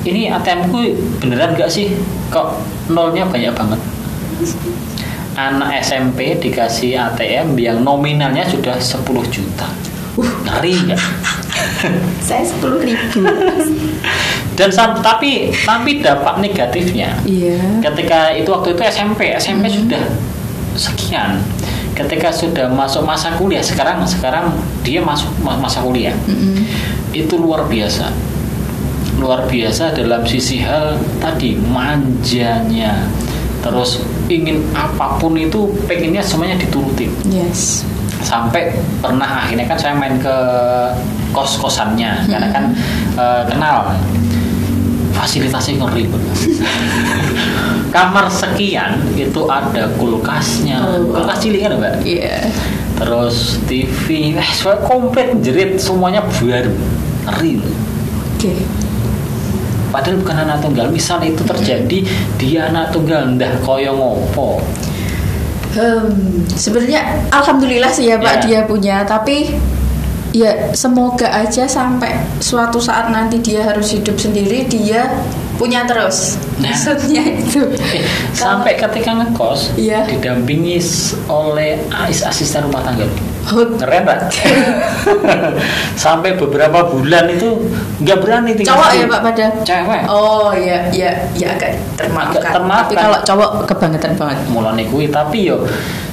ini 0.09 0.33
ATM 0.33 0.72
ku 0.72 0.81
beneran 1.20 1.52
nggak 1.55 1.68
sih 1.70 1.92
kok 2.33 2.59
nolnya 2.88 3.29
banyak 3.29 3.52
banget 3.52 3.81
anak 5.37 5.81
SMP 5.81 6.35
dikasih 6.35 6.96
ATM 6.96 7.55
yang 7.57 7.79
nominalnya 7.81 8.42
sudah 8.42 8.75
10 8.75 9.05
juta. 9.29 9.68
Uh, 10.16 10.25
ngeri 10.49 10.72
nggak? 10.83 11.01
Saya 12.27 12.40
sepuluh 12.42 12.81
ribu. 12.81 13.20
Dan 14.57 14.72
tapi 14.99 15.53
tapi 15.53 16.01
dampak 16.01 16.40
negatifnya. 16.40 17.12
Iya. 17.22 17.61
Ketika 17.85 18.33
itu 18.33 18.49
waktu 18.49 18.72
itu 18.72 18.83
SMP 18.83 19.37
SMP 19.37 19.68
Hmm. 19.68 19.77
sudah 19.77 20.03
sekian. 20.72 21.31
Ketika 21.92 22.33
sudah 22.33 22.68
masuk 22.68 23.05
masa 23.05 23.37
kuliah 23.37 23.61
sekarang 23.61 24.01
sekarang 24.05 24.53
dia 24.81 25.01
masuk 25.01 25.29
ma- 25.40 25.57
masa 25.57 25.81
kuliah. 25.81 26.16
Mm-mm. 26.25 26.64
itu 27.12 27.37
luar 27.37 27.68
biasa. 27.68 28.09
Luar 29.16 29.44
biasa 29.44 29.92
dalam 29.92 30.25
sisi 30.25 30.61
hal 30.61 30.96
tadi 31.20 31.57
manjanya 31.57 33.05
terus 33.66 34.07
ingin 34.31 34.62
apa 34.72 35.18
pun 35.18 35.35
itu 35.35 35.74
pengennya 35.90 36.22
semuanya 36.22 36.57
diturutin. 36.62 37.11
Yes. 37.26 37.83
Sampai 38.22 38.74
pernah 39.02 39.44
akhirnya 39.44 39.66
kan 39.66 39.79
saya 39.79 39.94
main 39.98 40.16
ke 40.22 40.37
kos 41.35 41.59
kosannya 41.59 42.31
karena 42.31 42.48
kan 42.55 42.64
eh, 43.18 43.42
kenal 43.50 43.90
fasilitasnya 45.18 45.83
ngeri 45.83 46.07
banget. 46.07 46.37
kamar 47.96 48.31
sekian 48.31 49.02
itu 49.18 49.42
ada 49.50 49.90
kulkasnya. 49.98 50.79
Oh. 50.85 51.16
kulkas 51.16 51.38
cilik 51.42 51.61
kan 51.66 51.72
mbak? 51.81 51.94
Iya. 52.07 52.46
Terus 52.96 53.61
TV 53.68 54.33
eh 54.33 54.79
komplit 54.88 55.44
jerit 55.44 55.76
semuanya 55.76 56.24
baru 56.40 56.72
ngeri 57.26 57.59
oke 57.61 58.52
padahal 59.97 60.21
bukan 60.21 60.37
anak 60.39 60.61
tunggal 60.61 60.87
misal 60.87 61.17
itu 61.21 61.41
terjadi 61.41 61.99
dia 62.37 62.69
anak 62.69 62.93
tunggal 62.93 63.25
ndah 63.31 63.57
koyo 63.61 63.97
ngopo 63.97 64.61
Hmm, 65.73 66.09
sebenarnya 66.49 67.05
alhamdulillah 67.29 67.93
sih 67.93 68.09
ya 68.09 68.17
Pak 68.17 68.35
Ya. 68.35 68.41
dia 68.41 68.61
punya, 68.65 68.97
tapi 69.05 69.53
ya 70.33 70.73
semoga 70.73 71.29
aja 71.29 71.69
sampai 71.69 72.17
suatu 72.41 72.81
saat 72.81 73.13
nanti 73.13 73.37
dia 73.39 73.61
harus 73.61 73.93
hidup 73.93 74.17
sendiri 74.17 74.65
dia 74.65 75.05
punya 75.57 75.85
terus. 75.85 76.41
Nah. 76.57 76.73
Maksudnya 76.73 77.21
itu. 77.29 77.61
Eh, 77.93 78.01
sampai 78.33 78.73
ketika 78.75 79.13
ngekos 79.15 79.77
Iya. 79.77 80.05
didampingi 80.07 80.81
oleh 81.29 81.77
as- 81.91 82.25
asisten 82.25 82.65
rumah 82.65 82.81
tangga. 82.81 83.05
Keren 83.79 84.03
tak? 84.03 84.19
sampai 86.05 86.35
beberapa 86.35 86.91
bulan 86.91 87.31
itu 87.31 87.63
nggak 88.03 88.19
berani 88.19 88.53
tinggal 88.59 88.75
cowok 88.75 88.91
ya 88.93 89.07
Pak 89.07 89.21
pada. 89.23 89.47
cewek 89.63 90.03
Oh 90.11 90.51
iya 90.51 90.91
iya 90.91 91.11
ya 91.39 91.55
agak 91.55 91.79
termaafkan. 91.95 92.43
Agak 92.43 92.53
termaafkan. 92.59 92.91
Tapi 92.91 93.05
kalau 93.07 93.19
cowok 93.23 93.51
kebangetan 93.71 94.13
banget. 94.19 94.39
mulai 94.51 94.85
kuwi 94.91 95.07
tapi 95.09 95.47
yo 95.47 95.63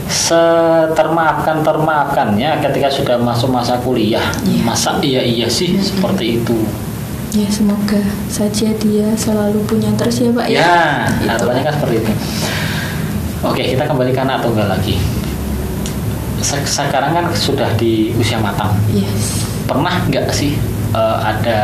setermaafkan 0.08 1.64
termaafkannya 1.66 2.60
ketika 2.62 2.92
sudah 2.92 3.18
masuk 3.18 3.50
masa 3.50 3.80
kuliah 3.82 4.24
Iya. 4.44 4.62
masa 4.62 5.00
iya 5.02 5.22
iya 5.24 5.48
sih 5.50 5.74
seperti 5.80 6.44
itu 6.44 6.58
Ya 7.34 7.50
semoga 7.50 7.98
saja 8.30 8.70
dia 8.78 9.10
selalu 9.18 9.66
punya 9.66 9.90
terus 9.98 10.22
ya 10.22 10.30
Pak 10.30 10.46
ya. 10.54 10.62
ya 10.62 11.34
harapannya 11.34 11.66
kan 11.66 11.74
seperti 11.74 11.96
itu 12.06 12.12
oke 13.42 13.64
kita 13.74 13.84
kembali 13.90 14.12
ke 14.14 14.22
anak 14.22 14.46
tunggal 14.46 14.70
lagi 14.70 15.02
sekarang 16.44 17.12
kan 17.14 17.26
sudah 17.32 17.72
di 17.74 18.12
usia 18.14 18.38
matang 18.38 18.76
Yes. 18.92 19.48
pernah 19.64 20.04
nggak 20.06 20.28
sih 20.30 20.60
eh, 20.92 21.18
ada 21.20 21.62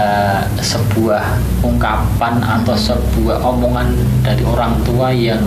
sebuah 0.55 1.23
ungkapan 1.61 2.39
atau 2.39 2.73
sebuah 2.73 3.43
omongan 3.43 3.91
dari 4.23 4.41
orang 4.41 4.79
tua 4.81 5.11
yang 5.11 5.43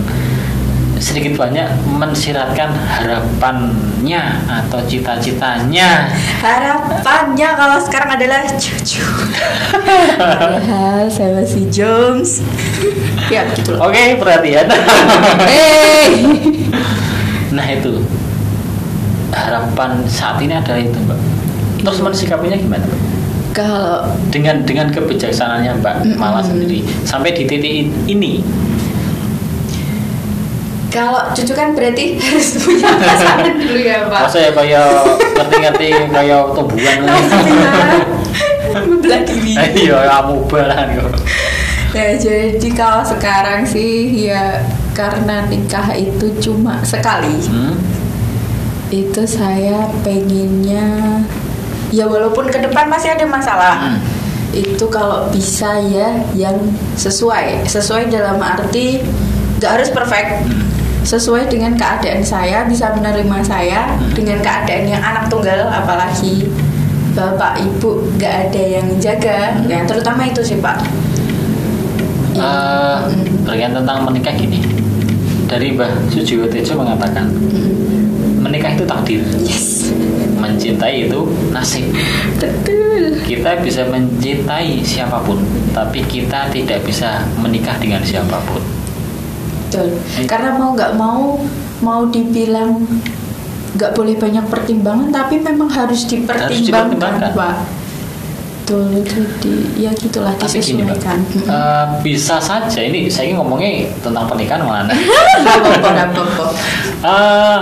sedikit 0.93 1.35
banyak 1.35 1.67
mensiratkan 1.83 2.69
harapannya 2.71 4.39
atau 4.47 4.79
cita-citanya 4.87 6.07
Harapannya 6.39 7.49
kalau 7.59 7.75
sekarang 7.81 8.15
adalah 8.15 8.47
cucu. 8.47 9.03
Padahal 10.21 11.09
saya 11.11 11.35
masih 11.35 11.67
Jones. 11.67 12.39
ya 13.27 13.43
gitu 13.51 13.75
oke 13.75 14.21
perhatian 14.21 14.67
Eh. 15.49 16.07
nah 17.49 17.65
itu 17.65 17.99
harapan 19.33 19.91
saat 20.05 20.37
ini 20.39 20.53
adalah 20.53 20.79
itu 20.79 20.97
mbak 20.99 21.19
terus 21.79 21.99
mensikapinya 21.99 22.55
gimana 22.55 22.85
mbak 22.85 23.01
Kalau 23.53 24.01
dengan 24.29 24.65
dengan 24.65 24.89
kebijaksanaannya 24.89 25.77
mbak 25.77 25.95
Mm-mm. 26.01 26.17
Mala 26.17 26.41
sendiri 26.41 26.81
sampai 27.03 27.33
di 27.33 27.45
titik 27.45 27.73
ini 28.07 28.41
kalau 30.89 31.25
cucu 31.33 31.53
kan 31.53 31.73
berarti 31.73 32.15
harus 32.21 32.61
punya 32.61 32.85
pasangan 32.93 33.57
dulu 33.59 33.77
ya 33.77 34.05
Pak. 34.05 34.19
masa 34.25 34.37
ya 34.39 34.51
kayak 34.53 34.89
ngerti-ngerti 35.33 35.87
kayak 36.07 36.41
tumbuhan 36.53 36.97
Membelah 38.73 39.21
diri. 39.21 39.53
iya 39.75 39.97
kamu 40.09 40.35
balan 40.47 40.87
kok 40.97 41.13
Nah, 41.93 42.09
jadi 42.17 42.69
kalau 42.73 43.05
sekarang 43.05 43.61
sih 43.61 44.09
ya 44.25 44.65
karena 44.97 45.45
nikah 45.45 45.93
itu 45.93 46.25
cuma 46.41 46.81
sekali. 46.81 47.37
hmm? 47.45 47.77
Itu 48.93 49.25
saya 49.25 49.89
pengennya 50.05 51.17
ya 51.89 52.05
walaupun 52.05 52.45
ke 52.45 52.61
depan 52.61 52.85
masih 52.85 53.17
ada 53.17 53.25
masalah. 53.25 53.89
Hmm. 53.89 53.97
Itu 54.53 54.85
kalau 54.93 55.33
bisa 55.33 55.81
ya 55.81 56.13
yang 56.37 56.53
sesuai. 56.93 57.65
Sesuai 57.65 58.13
dalam 58.13 58.37
arti 58.37 59.01
nggak 59.57 59.71
harus 59.81 59.89
perfect. 59.89 60.45
Hmm. 60.45 60.61
Sesuai 61.03 61.49
dengan 61.49 61.73
keadaan 61.73 62.21
saya 62.21 62.69
bisa 62.69 62.93
menerima 62.93 63.41
saya 63.41 63.97
Hmm. 63.97 64.13
dengan 64.13 64.37
keadaan 64.45 64.85
yang 64.85 65.01
anak 65.01 65.25
tunggal 65.25 65.65
apalagi 65.67 66.45
bapak 67.17 67.65
ibu 67.65 68.05
nggak 68.13 68.35
ada 68.49 68.63
yang 68.77 68.87
jaga. 69.01 69.57
Hmm. 69.57 69.73
Ya 69.73 69.81
terutama 69.89 70.29
itu 70.29 70.45
sih 70.45 70.61
Pak. 70.61 70.77
Eh, 72.33 72.97
Mm. 73.13 73.45
berkaitan 73.45 73.77
tentang 73.77 74.09
menikah 74.09 74.33
gini 74.33 74.57
dari 75.45 75.69
Mbah 75.77 76.09
Sujiwo 76.09 76.49
Tejo 76.49 76.73
mengatakan 76.73 77.29
Mm. 77.29 77.92
Menikah 78.43 78.75
itu 78.75 78.83
takdir 78.83 79.21
Yes. 79.41 79.89
mencintai 80.35 81.07
itu 81.07 81.23
nasib 81.55 81.87
Betul. 82.37 83.23
kita 83.23 83.63
bisa 83.63 83.87
mencintai 83.87 84.83
siapa 84.83 85.23
pun 85.23 85.39
tapi 85.71 86.03
kita 86.03 86.51
tidak 86.51 86.83
bisa 86.83 87.23
menikah 87.39 87.79
dengan 87.79 88.03
siapa 88.03 88.37
pun 88.43 88.59
Betul. 89.73 89.89
Eh. 90.21 90.27
Karena 90.29 90.53
mau 90.53 90.77
nggak 90.77 90.93
mau 90.93 91.41
mau 91.81 92.05
dibilang 92.05 92.77
nggak 93.73 93.91
boleh 93.97 94.13
banyak 94.21 94.45
pertimbangan, 94.45 95.09
tapi 95.09 95.41
memang 95.41 95.65
harus 95.65 96.05
dipertimbangkan, 96.05 96.93
dipertimbangkan. 96.93 97.31
Pak. 97.33 97.55
Betul. 98.63 99.01
Jadi 99.01 99.53
ya 99.81 99.91
gitulah 99.97 100.37
tapi 100.37 100.61
gini 100.61 100.85
eh, 100.87 101.85
bisa 102.05 102.37
saja 102.37 102.79
ini 102.79 103.09
saya 103.09 103.27
ini 103.27 103.35
ngomongnya 103.35 103.89
tentang 104.05 104.29
pernikahan 104.29 104.61
malah 104.61 104.85
Nggak 104.93 105.57
apa-apa, 105.57 105.87
nggak 105.89 106.09
apa-apa. 106.13 106.45
Eh, 107.01 107.61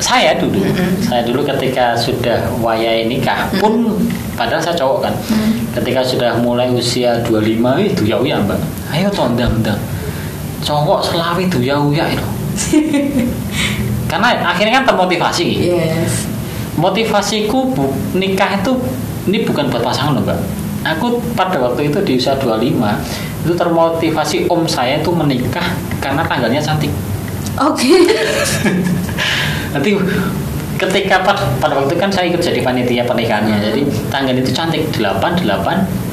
saya 0.00 0.32
dulu, 0.34 0.64
Mm-mm. 0.64 1.04
saya 1.04 1.22
dulu 1.22 1.44
ketika 1.44 1.92
sudah 1.92 2.40
wayai 2.58 3.04
nikah 3.04 3.46
pun, 3.56 4.00
padahal 4.34 4.58
saya 4.58 4.74
cowok 4.74 4.98
kan, 5.04 5.14
Mm. 5.28 5.50
ketika 5.76 6.00
sudah 6.00 6.32
mulai 6.40 6.66
usia 6.68 7.20
25 7.22 7.76
itu 7.78 8.08
ya 8.08 8.16
uya 8.16 8.40
mbak, 8.40 8.56
ayo 8.90 9.12
tondang 9.12 9.52
ndang, 9.60 9.78
cowok 10.60 11.04
selawi 11.04 11.46
itu 11.46 11.60
ya 11.60 11.76
uya 11.76 12.08
itu, 12.08 12.26
karena 14.08 14.34
akhirnya 14.42 14.80
kan 14.80 14.84
termotivasi, 14.88 15.48
Yes. 15.70 16.26
motivasiku 16.74 17.70
bu, 17.70 17.92
nikah 18.16 18.56
itu 18.56 18.72
ini 19.28 19.44
bukan 19.44 19.68
buat 19.68 19.84
pasangan 19.84 20.16
loh 20.16 20.24
mbak, 20.24 20.40
aku 20.82 21.20
pada 21.36 21.60
waktu 21.60 21.92
itu 21.92 22.00
di 22.02 22.16
usia 22.16 22.34
25 22.34 22.96
itu 23.40 23.52
termotivasi 23.52 24.48
om 24.48 24.64
saya 24.64 25.00
itu 25.00 25.12
menikah 25.12 25.64
karena 26.00 26.24
tanggalnya 26.24 26.60
cantik. 26.60 26.88
Oke. 27.56 27.88
nanti 29.70 29.90
ketika 30.76 31.20
pada, 31.20 31.44
pada 31.60 31.76
waktu 31.76 31.92
kan 31.94 32.08
saya 32.08 32.32
ikut 32.32 32.40
jadi 32.40 32.64
panitia 32.64 33.04
pernikahannya 33.04 33.60
jadi 33.60 33.80
tanggal 34.08 34.32
itu 34.32 34.50
cantik 34.50 34.88
8 34.96 35.44
8 35.44 35.44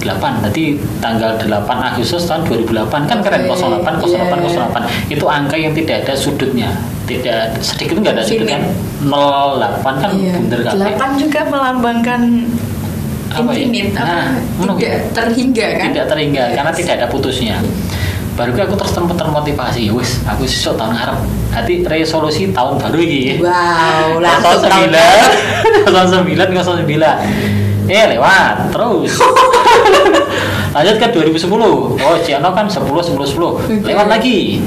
8 0.04 0.44
nanti 0.44 0.76
tanggal 1.00 1.40
8 1.40 1.48
Agustus 1.88 2.28
tahun 2.28 2.44
2008 2.46 2.92
kan 3.08 3.18
keren 3.24 3.48
Oke, 3.48 3.56
08 3.56 4.04
08 4.04 4.44
iya. 4.44 4.68
08 5.08 5.16
itu 5.16 5.26
angka 5.26 5.56
yang 5.56 5.72
tidak 5.72 6.04
ada 6.04 6.14
sudutnya 6.14 6.70
tidak 7.08 7.56
sedikit 7.64 7.96
nggak 7.98 8.20
ada 8.20 8.24
sudut 8.28 8.44
kan 8.46 8.62
08 9.08 10.04
kan 10.04 10.12
Iya. 10.12 10.36
bundar 10.36 10.60
kabeh. 10.60 10.76
Delapan 10.76 11.10
juga 11.16 11.40
melambangkan 11.48 12.22
Apa 13.28 13.52
ya? 13.52 13.60
infinite, 13.60 13.92
apa, 13.96 14.04
Nah, 14.08 14.28
ngono 14.60 14.72
tidak 14.76 15.00
terhingga 15.16 15.68
kan? 15.80 15.88
tidak 15.92 16.08
terhingga 16.08 16.44
Yes. 16.44 16.56
karena 16.60 16.72
tidak 16.76 16.94
ada 17.00 17.08
putusnya 17.08 17.56
baru 18.38 18.54
aku 18.54 18.78
terus 18.78 18.94
ter- 18.94 19.18
termotivasi 19.18 19.90
ya 19.90 19.92
wis 19.98 20.22
aku 20.24 20.46
sesuk 20.46 20.78
tahun 20.78 20.94
ngarep. 20.94 21.18
Hati 21.50 21.82
resolusi 21.82 22.54
tahun 22.54 22.78
baru 22.78 22.98
ini 23.02 23.42
Wow, 23.42 24.20
langsung 24.24 24.62
tahun 24.62 24.94
sembilan. 24.94 25.18
tahun 25.98 26.08
sembilan 26.14 26.48
tahun 26.54 26.78
sembilan. 26.86 27.16
Eh 27.88 28.06
lewat 28.14 28.56
terus. 28.70 29.12
Lanjut 30.78 30.96
ke 31.02 31.08
2010 31.10 31.50
oh 31.98 32.16
Ciano 32.22 32.54
kan 32.54 32.70
10 32.70 32.86
10 32.86 33.18
10 33.18 33.82
lewat 33.82 34.08
lagi. 34.08 34.62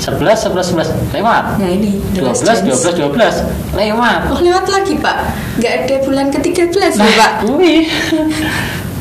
11 0.00 0.18
11 0.50 0.74
11 0.74 1.14
lewat. 1.14 1.44
Nah 1.60 1.68
ini. 1.68 2.00
12 2.16 2.42
James. 2.64 2.80
12 2.80 3.12
12 3.12 3.76
lewat. 3.76 4.18
Oh 4.32 4.40
lewat 4.40 4.66
lagi 4.66 4.96
pak. 4.96 5.16
Nggak 5.60 5.72
ada 5.84 5.94
bulan 6.02 6.26
ke-13 6.32 6.96
nah 6.96 7.04
ya 7.04 7.14
pak. 7.20 7.32
wih. 7.54 7.84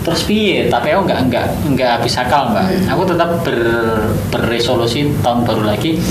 Terus 0.02 0.22
piye? 0.26 0.70
Tapi 0.70 0.94
aku 0.94 1.06
nggak 1.08 1.20
nggak 1.30 1.46
nggak 1.74 1.90
habis 2.00 2.18
akal 2.18 2.50
mbak. 2.54 2.66
Aku 2.90 3.02
tetap 3.06 3.30
ber, 3.46 3.58
berresolusi 4.34 5.10
tahun 5.22 5.46
baru 5.46 5.64
lagi. 5.66 6.02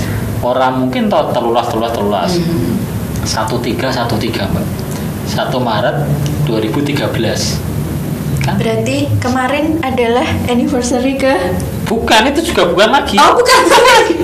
Orang 0.41 0.87
mungkin 0.87 1.11
tau 1.11 1.29
telulas 1.31 1.69
telulas 1.69 1.91
telulas. 1.93 2.31
Satu 3.27 3.61
tiga 3.61 3.91
satu 3.91 4.17
tiga 4.17 4.47
mbak. 4.49 4.65
Satu 5.27 5.61
Maret 5.61 6.07
2013 6.49 7.71
kan? 8.41 8.57
Berarti 8.57 9.05
kemarin 9.21 9.77
adalah 9.85 10.25
anniversary 10.49 11.13
ke? 11.15 11.53
Bukan 11.85 12.33
itu 12.33 12.51
juga 12.51 12.65
bukan 12.73 12.89
lagi. 12.89 13.15
Oh 13.21 13.37
bukan. 13.37 13.61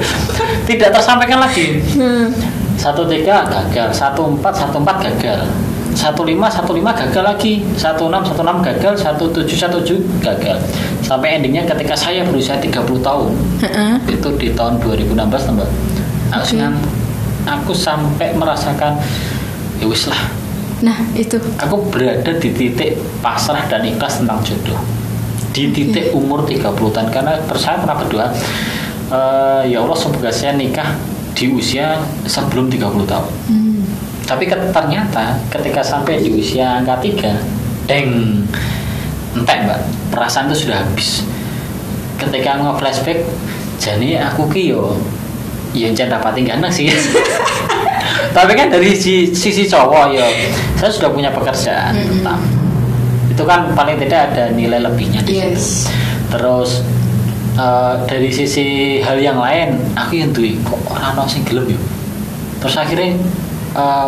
Tidak 0.70 0.90
tersampaikan 0.90 1.40
lagi. 1.40 1.80
Hmm. 1.94 2.34
satu 2.78 3.10
tiga 3.10 3.42
gagal 3.50 3.90
satu 3.90 4.38
empat 4.38 4.54
satu 4.54 4.78
empat 4.78 5.02
gagal 5.02 5.50
satu 5.98 6.22
lima 6.22 6.46
satu 6.46 6.78
lima 6.78 6.94
gagal 6.94 7.26
lagi. 7.26 7.66
Satu 7.74 8.06
enam 8.14 8.22
satu 8.22 8.46
enam 8.46 8.62
gagal 8.62 8.94
satu 8.94 9.26
tujuh 9.34 9.58
satu 9.58 9.82
tujuh 9.82 9.98
gagal. 10.22 10.62
Sampai 11.02 11.42
endingnya 11.42 11.66
ketika 11.66 11.98
saya 11.98 12.22
berusia 12.22 12.62
30 12.62 13.02
tahun. 13.02 13.34
Heeh. 13.66 13.94
itu 14.14 14.30
di 14.38 14.54
tahun 14.54 14.78
2016 14.78 15.18
mbak. 15.58 15.70
Aku 16.38 16.46
Oke. 16.46 16.50
senang 16.54 16.78
aku 17.50 17.74
sampai 17.74 18.38
merasakan 18.38 19.02
ya 19.82 19.90
wis 19.90 20.06
lah. 20.06 20.22
Nah 20.86 21.02
itu. 21.18 21.42
Aku 21.58 21.90
berada 21.90 22.38
di 22.38 22.54
titik 22.54 23.02
pasrah 23.26 23.66
dan 23.66 23.82
ikhlas 23.82 24.22
tentang 24.22 24.38
jodoh. 24.46 24.78
Di 25.50 25.74
titik 25.74 26.14
umur 26.14 26.46
30 26.46 26.94
tahun 26.94 27.10
karena 27.10 27.42
saya 27.58 27.82
pernah 27.82 27.98
berdoa 27.98 28.28
"Eh, 29.10 29.62
ya 29.74 29.82
Allah 29.82 29.98
semoga 29.98 30.30
saya 30.30 30.54
nikah 30.54 30.94
di 31.34 31.50
usia 31.50 31.98
sebelum 32.30 32.70
30 32.70 33.06
tahun. 33.10 33.30
Hmm. 33.50 33.67
Tapi 34.28 34.44
ke- 34.46 34.70
ternyata 34.70 35.40
ketika 35.48 35.80
sampai 35.80 36.20
di 36.20 36.30
usia 36.30 36.78
angka 36.78 37.00
3 37.00 37.88
deng 37.88 38.44
entek 39.34 39.58
mbak. 39.64 39.80
Perasaan 40.12 40.52
itu 40.52 40.68
sudah 40.68 40.84
habis. 40.84 41.24
Ketika 42.18 42.60
nge-flashback 42.60 43.24
jadi 43.78 44.28
aku 44.28 44.50
ki 44.50 44.74
yo 44.74 44.98
ya 45.72 45.94
jangan 45.94 46.20
dapat 46.20 46.32
tinggal 46.36 46.60
sih. 46.68 46.92
Tapi 48.36 48.52
kan 48.54 48.68
dari 48.70 48.94
si- 48.94 49.32
sisi 49.32 49.66
cowok 49.66 50.14
ya 50.14 50.26
saya 50.76 50.92
sudah 50.92 51.10
punya 51.10 51.30
pekerjaan 51.30 51.94
Mm-mm. 51.94 52.22
tetap. 52.22 52.40
Itu 53.34 53.44
kan 53.46 53.72
paling 53.74 53.98
tidak 53.98 54.34
ada 54.34 54.50
nilai 54.52 54.82
lebihnya 54.82 55.22
di 55.22 55.38
situ. 55.38 55.46
Yes. 55.54 55.66
Terus 56.28 56.82
eh, 57.56 57.94
dari 58.06 58.30
sisi 58.30 58.68
hal 59.00 59.18
yang 59.18 59.38
lain 59.38 59.78
aku 59.94 60.18
yang 60.18 60.30
duit 60.34 60.58
kok 60.66 60.78
orang 60.90 61.14
ono 61.16 61.24
sing 61.30 61.46
gelem 61.46 61.72
yo? 61.72 61.80
Terus 62.58 62.76
akhirnya 62.76 63.14
eh, 63.78 64.08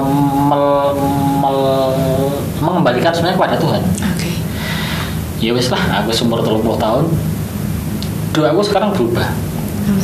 mel- 0.50 0.98
mel- 1.40 2.34
mengembalikan 2.60 3.14
sebenarnya 3.14 3.38
kepada 3.38 3.56
Tuhan. 3.62 3.82
Oke. 3.86 4.32
Ya 5.40 5.56
wis 5.56 5.72
lah 5.72 6.04
aku 6.04 6.12
umur 6.28 6.44
30 6.44 6.76
tahun. 6.76 7.06
Doa 8.36 8.52
aku 8.52 8.62
sekarang 8.66 8.92
berubah. 8.92 9.30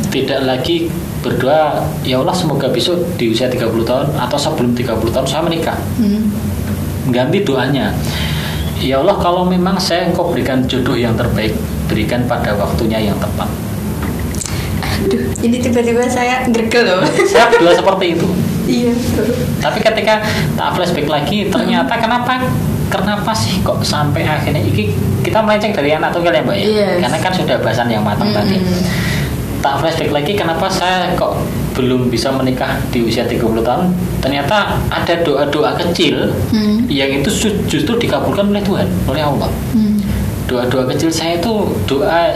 Tidak 0.10 0.48
lagi 0.48 0.90
berdoa 1.22 1.84
ya 2.02 2.22
Allah 2.22 2.34
semoga 2.34 2.72
besok 2.72 2.98
di 3.20 3.34
usia 3.34 3.52
30 3.52 3.70
tahun 3.84 4.06
atau 4.16 4.38
sebelum 4.40 4.72
30 4.74 5.14
tahun 5.14 5.28
saya 5.28 5.42
menikah. 5.44 5.78
Hmm. 6.00 6.32
ganti 7.06 7.46
doanya. 7.46 7.94
Ya 8.82 8.98
Allah 8.98 9.14
kalau 9.22 9.46
memang 9.46 9.78
saya 9.78 10.10
engkau 10.10 10.34
berikan 10.34 10.66
jodoh 10.66 10.98
yang 10.98 11.14
terbaik 11.14 11.54
berikan 11.86 12.26
pada 12.26 12.58
waktunya 12.58 12.98
yang 12.98 13.18
tepat. 13.22 13.46
Aduh 14.82 15.22
ini 15.46 15.62
tiba-tiba 15.62 16.02
saya 16.10 16.42
gergel 16.50 16.82
loh. 16.82 17.06
Saya 17.30 17.54
berdoa 17.54 17.78
seperti 17.78 18.18
itu 18.18 18.26
Iya 18.66 18.94
tapi 19.58 19.80
ketika 19.80 20.22
tak 20.54 20.70
flashback 20.72 21.08
lagi 21.08 21.48
ternyata 21.48 21.94
kenapa 21.96 22.42
kenapa 22.88 23.32
sih 23.32 23.60
kok 23.60 23.82
sampai 23.82 24.22
akhirnya 24.22 24.60
iki 24.60 24.90
kita 25.22 25.38
melenceng 25.40 25.70
dari 25.72 25.90
anak 25.92 26.10
tunggal 26.10 26.30
ya 26.30 26.42
mbak 26.42 26.56
ya 26.56 26.66
Yes. 26.66 26.98
karena 27.00 27.18
kan 27.20 27.32
sudah 27.32 27.56
bahasan 27.58 27.88
yang 27.88 28.02
matang 28.02 28.30
tadi 28.30 28.56
Mm-mm. 28.56 28.82
tak 29.60 29.78
flashback 29.78 30.12
lagi 30.12 30.34
kenapa 30.34 30.66
saya 30.68 31.14
kok 31.14 31.34
belum 31.74 32.08
bisa 32.08 32.30
menikah 32.32 32.78
di 32.88 33.04
usia 33.04 33.24
30 33.24 33.42
tahun 33.60 33.90
ternyata 34.20 34.58
ada 34.88 35.14
doa-doa 35.20 35.74
kecil 35.78 36.30
Hmm. 36.48 36.86
yang 36.88 37.10
itu 37.12 37.28
ju- 37.28 37.60
justru 37.68 37.98
dikabulkan 37.98 38.48
oleh 38.48 38.62
Tuhan 38.62 38.86
oleh 39.06 39.22
Allah 39.22 39.50
Hmm. 39.72 39.98
doa-doa 40.46 40.86
kecil 40.88 41.10
saya 41.10 41.36
itu 41.36 41.54
doa 41.84 42.34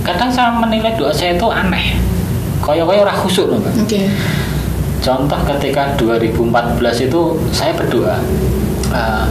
kadang 0.00 0.28
saya 0.28 0.50
menilai 0.50 0.92
doa 0.94 1.08
saya 1.10 1.32
itu 1.32 1.46
aneh 1.46 1.96
koyo-koyo 2.58 3.00
ora 3.00 3.12
khusyuk 3.14 3.46
loh 3.46 3.58
Mbak. 3.58 3.72
Oke 3.80 4.00
Contoh 5.00 5.40
ketika 5.56 5.96
2014 5.96 7.08
itu 7.08 7.20
saya 7.50 7.72
berdoa. 7.72 8.20
eh, 8.90 9.26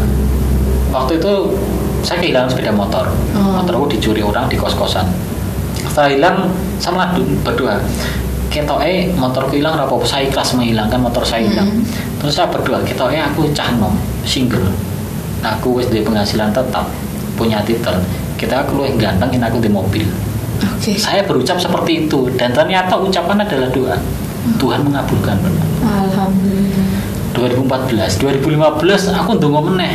waktu 0.90 1.20
itu 1.20 1.34
saya 2.02 2.18
kehilangan 2.24 2.50
sepeda 2.50 2.72
motor. 2.74 3.06
Oh. 3.36 3.62
Motorku 3.62 3.92
dicuri 3.92 4.24
orang 4.24 4.48
di 4.50 4.56
kos-kosan. 4.56 5.06
Setelah 5.84 6.10
hilang, 6.10 6.38
saya 6.80 6.96
malah 6.96 7.12
berdoa. 7.44 7.76
Ketok 8.50 8.82
eh 8.82 9.14
motorku 9.14 9.62
hilang 9.62 9.78
apa 9.78 9.94
saya 10.02 10.26
ikhlas 10.26 10.58
menghilangkan 10.58 10.98
motor 10.98 11.22
saya 11.22 11.46
hilang. 11.46 11.70
Hmm. 11.70 11.86
Terus 12.18 12.34
saya 12.34 12.50
berdoa, 12.50 12.82
ketok 12.82 13.14
eh 13.14 13.22
aku 13.22 13.52
cah 13.54 13.70
nom, 13.78 13.94
single. 14.26 14.74
Aku 15.46 15.78
wis 15.78 15.88
di 15.88 16.02
penghasilan 16.02 16.50
tetap, 16.50 16.90
punya 17.38 17.62
titel. 17.64 17.96
Kita 18.40 18.66
aku 18.66 18.82
luwih 18.82 18.96
ganteng 18.98 19.36
aku 19.38 19.60
di 19.62 19.70
mobil. 19.70 20.08
Oke 20.60 20.96
Saya 21.00 21.24
berucap 21.24 21.56
seperti 21.60 22.08
itu 22.08 22.28
dan 22.36 22.52
ternyata 22.52 23.00
ucapan 23.00 23.44
adalah 23.44 23.70
doa. 23.72 23.96
Tuhan 24.58 24.82
mengabulkan. 24.82 25.36
benar. 25.38 25.66
Alhamdulillah 25.84 27.10
2014 27.34 28.20
2015 28.20 29.14
aku 29.14 29.30
ndonga 29.38 29.62
meneh. 29.70 29.94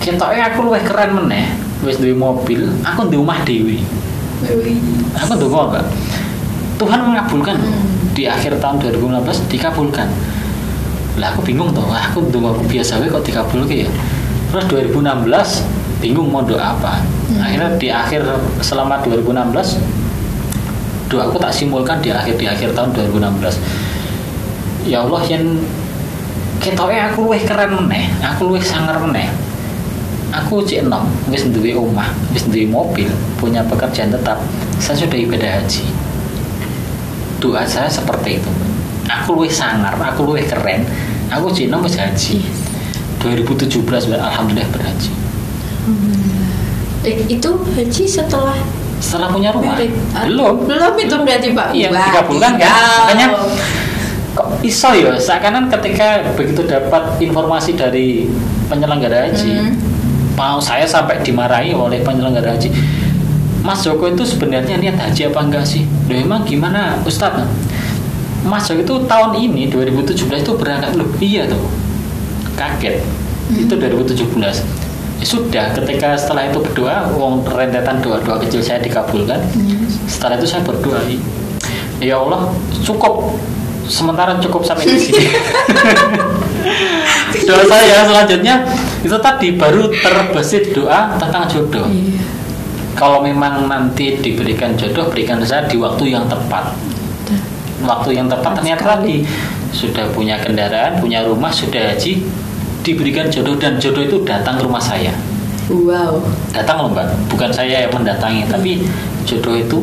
Ketoknya 0.00 0.52
aku 0.52 0.68
luwih 0.68 0.82
keren 0.84 1.16
meneh. 1.16 1.52
Wis 1.84 2.00
duwe 2.00 2.16
mobil 2.16 2.64
aku 2.82 3.12
di 3.12 3.16
rumah 3.20 3.44
dewi. 3.44 3.84
Aku 5.20 5.36
ndonga 5.36 5.60
enggak 5.70 5.86
Tuhan 6.80 7.00
mengabulkan. 7.06 7.56
Hmm. 7.60 7.92
di 8.14 8.30
akhir 8.30 8.62
tahun 8.62 8.78
2016 8.78 9.50
dikabulkan. 9.50 10.06
Lah 11.18 11.34
aku 11.34 11.42
bingung 11.42 11.74
tuh 11.74 11.82
wah 11.82 11.98
aku 11.98 12.30
ndonga 12.30 12.54
aku 12.54 12.62
biasa 12.70 13.02
wae 13.02 13.10
kok 13.10 13.26
dikabulkan 13.26 13.86
ya. 13.86 13.90
Terus 14.54 14.64
2016 14.70 16.00
bingung 16.02 16.30
mau 16.30 16.42
doa 16.46 16.74
apa. 16.74 17.02
Hmm. 17.02 17.40
akhirnya 17.40 17.70
di 17.76 17.88
akhir 17.90 18.22
selama 18.62 19.00
2016 19.02 20.03
doaku 21.08 21.36
tak 21.36 21.52
simpulkan 21.52 22.00
di 22.00 22.10
akhir 22.10 22.34
di 22.40 22.46
akhir 22.48 22.72
tahun 22.72 22.96
2016 22.96 24.88
ya 24.88 25.04
Allah 25.04 25.22
yang 25.28 25.44
ketoknya 26.60 27.12
aku 27.12 27.28
luwih 27.28 27.42
keren 27.44 27.76
meneh 27.76 28.08
aku 28.24 28.52
luwih 28.52 28.64
sangar 28.64 28.96
meneh. 29.00 29.28
Aku 30.34 30.66
cek 30.66 30.82
enom 30.82 31.06
wis 31.30 31.46
duwe 31.46 31.78
omah 31.78 32.10
wis 32.34 32.42
duwe 32.50 32.66
mobil 32.66 33.06
punya 33.38 33.62
pekerjaan 33.70 34.10
tetap 34.10 34.42
saya 34.82 34.98
sudah 34.98 35.14
ibadah 35.14 35.62
haji. 35.62 35.86
Doa 37.38 37.62
saya 37.62 37.86
seperti 37.86 38.42
itu. 38.42 38.50
Aku 39.06 39.38
luwih 39.38 39.52
sangar 39.52 39.94
aku 39.94 40.26
luwih 40.26 40.42
keren 40.42 40.82
aku 41.30 41.54
cek 41.54 41.70
enom 41.70 41.86
wis 41.86 41.94
haji. 41.94 42.42
2017 43.22 43.78
alhamdulillah 44.10 44.68
berhaji. 44.74 45.12
Eh, 47.06 47.16
itu 47.30 47.50
haji 47.78 48.04
setelah 48.08 48.58
setelah 49.04 49.28
punya 49.28 49.52
rumah. 49.52 49.76
Ah, 50.16 50.24
belum 50.24 50.64
belum 50.64 50.92
itu 50.96 51.14
berarti 51.20 51.48
pak 51.52 51.68
Iya, 51.70 51.92
Wah, 51.92 52.08
dikabulkan 52.08 52.52
kan? 52.56 52.72
Makanya 53.04 53.26
kok 54.34 54.46
iso 54.64 54.90
ya 54.90 55.12
seakan 55.14 55.68
ketika 55.68 56.24
begitu 56.34 56.64
dapat 56.64 57.20
informasi 57.20 57.76
dari 57.76 58.26
penyelenggara 58.66 59.28
haji 59.28 59.52
Hmm. 59.52 59.72
mau 60.34 60.58
saya 60.58 60.82
sampai 60.82 61.22
dimarahi 61.22 61.70
oleh 61.70 62.00
penyelenggara 62.00 62.56
haji 62.56 62.72
Mas 63.62 63.80
Joko 63.80 64.08
itu 64.08 64.24
sebenarnya 64.24 64.76
niat 64.76 64.98
haji 64.98 65.32
apa 65.32 65.40
enggak 65.40 65.64
sih? 65.64 65.88
Loh 66.04 66.16
emang 66.16 66.44
gimana 66.44 67.00
Ustadz? 67.00 67.46
Mas 68.44 68.66
Joko 68.66 68.80
itu 68.80 68.94
tahun 69.06 69.38
ini 69.38 69.70
2017 69.70 70.42
itu 70.44 70.52
berangkat 70.52 70.96
loh 70.96 71.08
iya 71.16 71.46
tuh 71.46 71.64
kaget 72.56 73.00
itu 73.52 73.72
2017 73.72 74.36
Ya 74.36 74.52
sudah 75.24 75.72
ketika 75.72 76.12
setelah 76.14 76.52
itu 76.52 76.60
berdoa 76.60 77.08
wong 77.16 77.40
rentetan 77.48 78.04
doa-doa 78.04 78.36
kecil 78.44 78.60
saya 78.60 78.78
dikabulkan. 78.84 79.40
Hmm. 79.40 79.88
setelah 80.04 80.36
itu 80.36 80.46
saya 80.46 80.62
berdoa 80.62 81.00
ya 81.98 82.20
Allah 82.20 82.52
cukup. 82.84 83.34
Sementara 83.84 84.40
cukup 84.40 84.64
sampai 84.64 84.88
di 84.88 84.96
sini. 84.96 85.28
Doa 87.44 87.68
saya 87.68 88.08
selanjutnya. 88.08 88.64
Itu 89.04 89.20
tadi 89.20 89.60
baru 89.60 89.92
terbesit 89.92 90.72
doa 90.72 91.12
tentang 91.20 91.44
jodoh. 91.44 91.84
Iya. 91.92 92.24
kalau 92.94 93.20
memang 93.20 93.66
nanti 93.66 94.22
diberikan 94.22 94.78
jodoh 94.78 95.10
berikan 95.10 95.42
saya 95.44 95.68
di 95.68 95.76
waktu 95.76 96.16
yang 96.16 96.24
tepat. 96.24 96.72
Waktu 97.84 98.16
yang 98.16 98.32
tepat 98.32 98.62
ternyata 98.62 98.96
tadi 98.96 99.20
sudah 99.74 100.06
punya 100.14 100.38
kendaraan 100.38 101.02
punya 101.02 101.26
rumah 101.26 101.50
sudah 101.50 101.92
haji 101.92 102.22
diberikan 102.84 103.32
jodoh 103.32 103.56
dan 103.56 103.80
jodoh 103.80 104.04
itu 104.04 104.20
datang 104.22 104.60
ke 104.60 104.62
rumah 104.68 104.82
saya. 104.82 105.10
Wow. 105.72 106.20
Datang 106.52 106.84
loh 106.84 106.90
mbak. 106.92 107.08
Bukan 107.32 107.48
saya 107.48 107.88
yang 107.88 107.92
mendatangi 107.92 108.44
tapi 108.46 108.84
jodoh 109.24 109.56
itu 109.56 109.80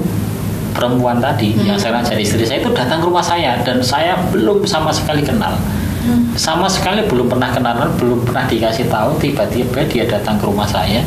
perempuan 0.72 1.20
tadi 1.20 1.52
Hmm. 1.52 1.74
yang 1.74 1.78
sekarang 1.78 2.06
jadi 2.06 2.24
istri 2.24 2.46
saya 2.48 2.64
itu 2.64 2.72
datang 2.72 3.04
ke 3.04 3.06
rumah 3.10 3.26
saya 3.26 3.60
dan 3.66 3.84
saya 3.84 4.16
belum 4.32 4.64
sama 4.64 4.94
sekali 4.94 5.26
kenal. 5.26 5.58
Hmm. 6.02 6.34
sama 6.34 6.66
sekali 6.66 7.06
belum 7.06 7.30
pernah 7.30 7.54
kenalan 7.54 7.86
belum 8.02 8.26
pernah 8.26 8.50
dikasih 8.50 8.90
tahu 8.90 9.22
tiba-tiba 9.22 9.86
dia 9.86 10.02
datang 10.02 10.34
ke 10.34 10.50
rumah 10.50 10.66
saya 10.66 11.06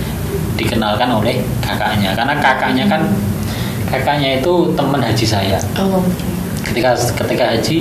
dikenalkan 0.55 1.11
oleh 1.11 1.43
kakaknya. 1.59 2.15
Karena 2.15 2.39
kakaknya 2.39 2.85
kan 2.87 3.03
kakaknya 3.91 4.39
itu 4.39 4.71
teman 4.79 5.03
haji 5.03 5.27
saya. 5.27 5.59
Oh 5.83 5.99
ketika 6.65 6.97
ketika 6.97 7.45
haji 7.55 7.77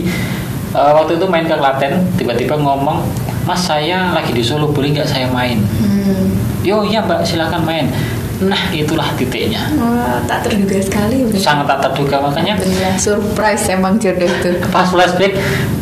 eh, 0.76 0.92
waktu 0.94 1.16
itu 1.16 1.26
main 1.26 1.48
ke 1.48 1.56
Klaten 1.56 2.04
tiba-tiba 2.20 2.60
ngomong 2.60 3.02
mas 3.44 3.62
saya 3.68 4.16
lagi 4.16 4.32
di 4.32 4.44
Solo 4.44 4.72
boleh 4.72 4.96
nggak 4.96 5.08
saya 5.08 5.28
main? 5.28 5.60
Hmm. 5.60 6.32
yo 6.64 6.84
iya 6.88 7.04
mbak 7.04 7.28
silakan 7.28 7.64
main. 7.68 7.88
Nah 8.44 8.60
itulah 8.76 9.08
titiknya. 9.16 9.72
Wah, 9.78 10.20
tak 10.28 10.48
terduga 10.48 10.76
sekali 10.82 11.24
bener. 11.28 11.40
sangat 11.40 11.70
tak 11.70 11.80
terduga 11.92 12.28
makanya 12.28 12.60
Bener, 12.60 12.96
surprise 13.00 13.72
emang 13.72 14.00
jodoh 14.00 14.28
itu. 14.28 14.52
Pas 14.76 14.88
flashback 14.90 15.38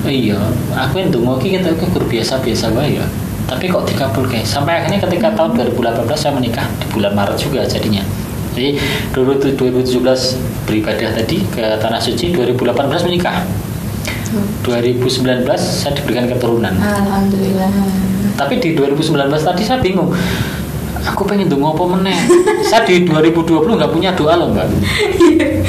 oh 0.05 0.11
iya 0.11 0.37
aku 0.73 1.01
yang 1.01 1.09
dungo 1.13 1.37
ki 1.37 1.57
kita 1.57 1.73
ke 1.77 1.85
guru 1.89 2.05
biasa-biasa 2.09 2.73
wae 2.73 2.97
ya. 3.01 3.05
Tapi 3.49 3.67
kok 3.67 3.83
dikabul 3.83 4.25
guys? 4.31 4.47
Sampai 4.47 4.79
akhirnya 4.79 5.01
ketika 5.03 5.27
tahun 5.35 5.59
2018 5.59 6.07
saya 6.15 6.31
menikah 6.31 6.63
di 6.79 6.85
bulan 6.93 7.11
Maret 7.11 7.35
juga 7.35 7.67
jadinya. 7.67 8.03
Jadi 8.51 8.75
dulu 9.15 9.35
tuh 9.39 9.51
2017 9.55 10.67
beribadah 10.67 11.09
tadi 11.15 11.39
ke 11.51 11.63
tanah 11.79 11.99
suci 11.99 12.35
2018 12.35 13.07
menikah 13.07 13.43
2019 14.63 15.47
saya 15.57 15.91
diberikan 15.97 16.27
keturunan. 16.31 16.73
Alhamdulillah. 16.75 17.71
Tapi 18.39 18.57
di 18.63 18.73
2019 18.73 19.27
tadi 19.41 19.61
saya 19.61 19.79
bingung 19.83 20.11
aku 21.01 21.25
pengen 21.25 21.49
dungo 21.49 21.73
apa 21.73 21.83
meneh? 21.97 22.17
Saya 22.69 22.85
di 22.85 23.03
2020 23.03 23.65
nggak 23.65 23.91
punya 23.91 24.13
doa 24.13 24.37
loh 24.37 24.53
mbak. 24.53 24.69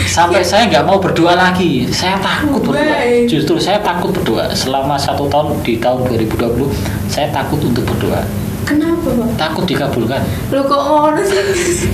Sampai 0.06 0.44
saya 0.44 0.68
nggak 0.68 0.84
mau 0.84 1.00
berdoa 1.00 1.34
lagi. 1.34 1.88
Saya 1.88 2.20
takut 2.20 2.60
berdoa 2.62 3.26
justru 3.26 3.56
saya 3.58 3.80
takut 3.80 4.12
berdoa. 4.12 4.52
Selama 4.52 4.94
satu 5.00 5.26
tahun 5.26 5.58
di 5.64 5.80
tahun 5.80 6.04
2020 6.06 6.68
saya 7.08 7.32
takut 7.32 7.58
untuk 7.64 7.82
berdoa. 7.88 8.22
Kenapa 8.62 9.10
pak? 9.10 9.28
Takut 9.40 9.64
dikabulkan. 9.66 10.22
Lu 10.54 10.62
kok 10.62 10.82
ngono 10.86 11.20
sih? 11.26 11.90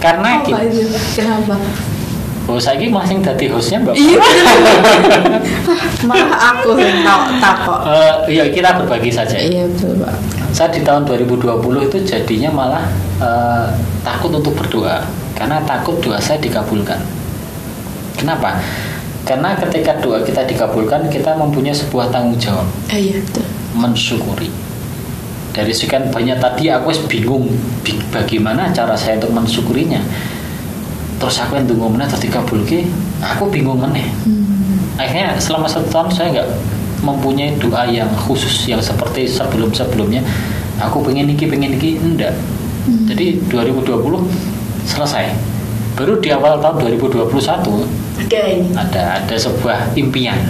Karena 0.00 0.40
apa 0.40 0.64
gini, 0.64 0.80
itu 0.80 0.96
kenapa 1.12 1.60
oh 2.44 2.56
saya 2.56 2.76
ini 2.76 2.88
masih 2.88 3.18
jadi 3.18 3.44
hostnya 3.48 3.78
mbak 3.78 3.94
iya 3.94 4.16
malah 6.08 6.30
aku 6.52 6.76
yang 6.76 7.04
tak 7.04 7.20
takut 7.38 7.78
Eh, 7.86 8.14
iya 8.30 8.44
kita 8.48 8.76
berbagi 8.76 9.10
saja 9.10 9.36
ya. 9.36 9.44
iya 9.44 9.62
betul 9.66 9.98
pak 9.98 10.14
saya 10.50 10.68
di 10.68 10.80
tahun 10.80 11.06
2020 11.06 11.46
itu 11.84 11.96
jadinya 12.02 12.50
malah 12.50 12.84
eh, 13.18 13.66
takut 14.00 14.32
untuk 14.32 14.50
berdoa 14.52 15.04
karena 15.32 15.62
takut 15.62 15.96
doa 16.00 16.18
saya 16.18 16.36
dikabulkan. 16.36 17.00
Kenapa? 18.12 18.60
Karena 19.22 19.56
ketika 19.56 19.96
doa 19.96 20.20
kita 20.20 20.44
dikabulkan 20.44 21.06
kita 21.06 21.32
mempunyai 21.32 21.72
sebuah 21.72 22.10
tanggung 22.10 22.36
jawab 22.36 22.66
Eh, 22.88 23.08
iya 23.08 23.16
betul 23.20 23.46
mensyukuri. 23.72 24.50
Dari 25.50 25.70
sekian 25.70 26.10
banyak 26.10 26.38
tadi 26.38 26.68
aku 26.68 26.90
bingung 27.06 27.46
bi- 27.80 28.02
bagaimana 28.10 28.68
cara 28.70 28.92
saya 28.92 29.16
untuk 29.16 29.32
mensyukurinya. 29.32 30.02
Terus 31.20 31.36
aku 31.44 31.60
yang 31.60 31.68
tunggu 31.68 31.84
mana 31.92 32.08
terus 32.08 32.24
dikabulke, 32.24 32.88
aku 33.20 33.44
bingung 33.52 33.76
meneh. 33.76 34.08
Hmm. 34.24 34.40
akhirnya 34.96 35.36
selama 35.40 35.64
satu 35.64 35.88
tahun 35.88 36.08
saya 36.12 36.28
nggak 36.32 36.48
mempunyai 37.00 37.56
doa 37.56 37.88
yang 37.88 38.08
khusus 38.12 38.68
yang 38.68 38.80
seperti 38.80 39.24
sebelum 39.24 39.72
sebelumnya 39.72 40.20
aku 40.76 41.00
pengen 41.00 41.28
niki 41.28 41.44
pengen 41.48 41.76
niki 41.76 42.00
enggak. 42.00 42.32
Hmm. 42.88 43.04
jadi 43.04 43.36
2020 43.52 44.00
selesai. 44.88 45.28
Baru 45.92 46.16
di 46.16 46.32
awal 46.32 46.56
tahun 46.64 46.88
2021 46.96 47.28
oke 47.28 48.40
ini? 48.40 48.72
ada 48.72 49.20
ada 49.20 49.36
sebuah 49.36 49.92
impian. 50.00 50.40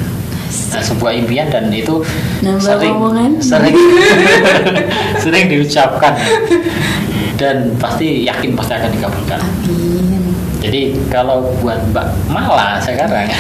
Nah, 0.71 0.83
sebuah 0.83 1.15
impian 1.15 1.47
dan 1.51 1.71
itu 1.71 2.03
Nambah 2.43 2.63
sering 2.63 2.95
omongan. 2.95 3.31
sering 3.43 3.75
sering 5.23 5.45
diucapkan. 5.51 6.15
Dan 7.35 7.75
pasti 7.79 8.23
yakin 8.27 8.55
pasti 8.55 8.73
akan 8.79 8.91
dikabulkan. 8.95 9.41
Amin 9.43 9.90
jadi 10.61 10.93
kalau 11.09 11.49
buat 11.65 11.81
Mbak 11.91 12.07
Mala 12.29 12.77
sekarang 12.81 13.27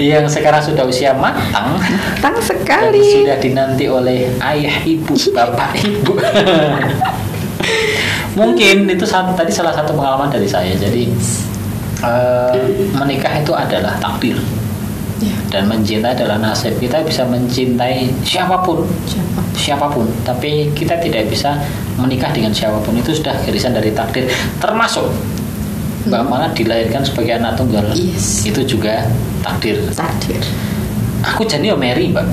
yang 0.00 0.24
sekarang 0.24 0.62
sudah 0.64 0.88
usia 0.88 1.12
matang 1.12 1.76
tang 2.24 2.32
dan 2.38 2.44
sekali 2.48 3.20
sudah 3.20 3.36
dinanti 3.36 3.84
oleh 3.90 4.30
ayah 4.40 4.76
ibu, 4.86 5.12
bapak 5.36 5.76
ibu. 5.82 6.16
Mungkin 8.38 8.86
itu 8.88 9.04
saat, 9.04 9.34
tadi 9.34 9.52
salah 9.52 9.74
satu 9.74 9.92
pengalaman 9.92 10.30
dari 10.30 10.46
saya. 10.46 10.72
Jadi 10.78 11.10
eh, 12.00 12.54
menikah 12.94 13.42
itu 13.42 13.52
adalah 13.52 13.98
takdir 14.00 14.38
ya 15.20 15.36
dan 15.52 15.68
mencintai 15.68 16.16
adalah 16.16 16.40
nasib. 16.40 16.76
Kita 16.80 17.04
bisa 17.04 17.26
mencintai 17.28 18.08
siapa 18.24 18.64
pun, 18.64 18.84
siapa 19.04 19.40
siapa 19.54 19.86
pun, 19.92 20.08
tapi 20.24 20.72
kita 20.72 20.96
tidak 20.98 21.28
bisa 21.28 21.60
menikah 22.00 22.32
dengan 22.32 22.50
siapa 22.50 22.80
pun. 22.80 22.96
Itu 22.96 23.12
sudah 23.12 23.36
garisan 23.44 23.76
dari 23.76 23.92
takdir. 23.92 24.26
Termasuk 24.58 25.06
Mbak 26.08 26.22
Mala 26.26 26.48
dilahirkan 26.56 27.04
sebagai 27.04 27.36
anak 27.36 27.60
tunggal. 27.60 27.84
Yes. 27.92 28.48
Itu 28.48 28.64
juga 28.64 29.04
takdir. 29.44 29.76
takdir 29.92 30.40
Aku 31.20 31.44
jadi 31.44 31.76
Mary, 31.76 32.08
Mbak. 32.08 32.26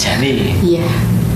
Jadi 0.00 0.56
iya 0.64 0.88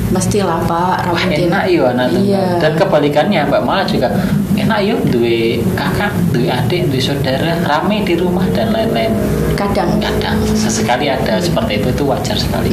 mestilah 0.07 0.63
pak 0.71 1.11
Wah 1.11 1.25
enak 1.27 1.65
yo 1.71 1.91
anak 1.91 2.15
tunggal. 2.15 2.31
iya 2.31 2.45
Dan 2.63 2.73
kebalikannya 2.79 3.41
Mbak 3.51 3.63
Mala 3.67 3.83
juga 3.85 4.09
enak 4.57 4.81
yo 4.83 4.97
duwe 5.05 5.61
kakak, 5.73 6.13
duwe 6.29 6.49
adik, 6.49 6.89
duwe 6.89 6.99
saudara, 6.99 7.61
rame 7.61 8.03
di 8.03 8.15
rumah 8.15 8.45
dan 8.51 8.71
lain-lain. 8.71 9.13
kadang 9.53 9.97
Kadang 9.97 10.37
sesekali 10.49 11.07
ada 11.07 11.37
seperti 11.37 11.79
itu 11.79 11.89
itu 11.91 12.05
wajar 12.05 12.35
sekali. 12.35 12.73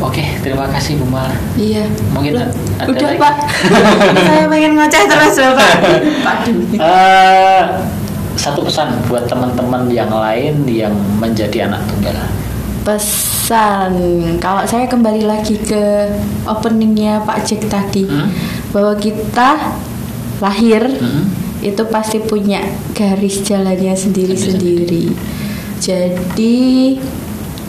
Oke, 0.00 0.24
terima 0.40 0.64
kasih 0.66 0.96
Bu 0.96 1.04
Mala. 1.06 1.28
iya 1.54 1.84
Mungkin 2.10 2.32
Loh, 2.32 2.48
ada 2.78 2.88
udah 2.88 3.04
lagi. 3.06 3.20
pak 3.20 3.34
saya 4.26 4.44
pengen 4.48 4.72
ngoceh 4.72 5.02
terus 5.04 5.36
bapak 5.36 5.72
Aduh. 6.32 6.56
Eh, 6.72 7.62
satu 8.32 8.64
pesan 8.64 8.96
buat 9.04 9.28
teman-teman 9.28 9.86
yang 9.86 10.08
lain 10.08 10.64
yang 10.64 10.90
menjadi 11.16 11.68
anak 11.68 11.84
tunggal. 11.86 12.16
pesan 12.80 13.92
kalau 14.40 14.64
saya 14.64 14.88
kembali 14.88 15.28
lagi 15.28 15.60
ke 15.60 16.08
openingnya 16.44 17.20
Pak 17.20 17.44
Jack 17.44 17.68
tadi 17.68 18.08
Hmm? 18.08 18.32
bahwa 18.72 18.96
kita 18.96 19.68
lahir 20.40 20.82
Hmm? 20.88 21.28
itu 21.60 21.84
pasti 21.92 22.24
punya 22.24 22.64
garis 22.96 23.44
jalannya 23.44 23.92
sendiri-sendiri. 23.92 25.12
Jadi 25.76 26.96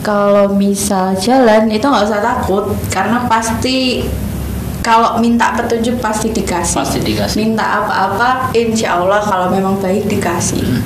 kalau 0.00 0.52
misal 0.56 1.12
jalan 1.16 1.68
itu 1.68 1.84
nggak 1.84 2.04
usah 2.08 2.24
takut. 2.24 2.72
Karena 2.88 3.28
pasti 3.28 4.04
kalau 4.82 5.20
minta 5.22 5.54
petunjuk 5.54 6.02
pasti 6.02 6.34
dikasih. 6.34 6.76
Pasti 6.76 6.98
dikasih. 7.00 7.36
minta 7.38 7.84
apa-apa 7.84 8.50
insya 8.52 8.98
Allah 8.98 9.22
kalau 9.22 9.48
memang 9.52 9.78
baik 9.78 10.10
dikasih. 10.10 10.82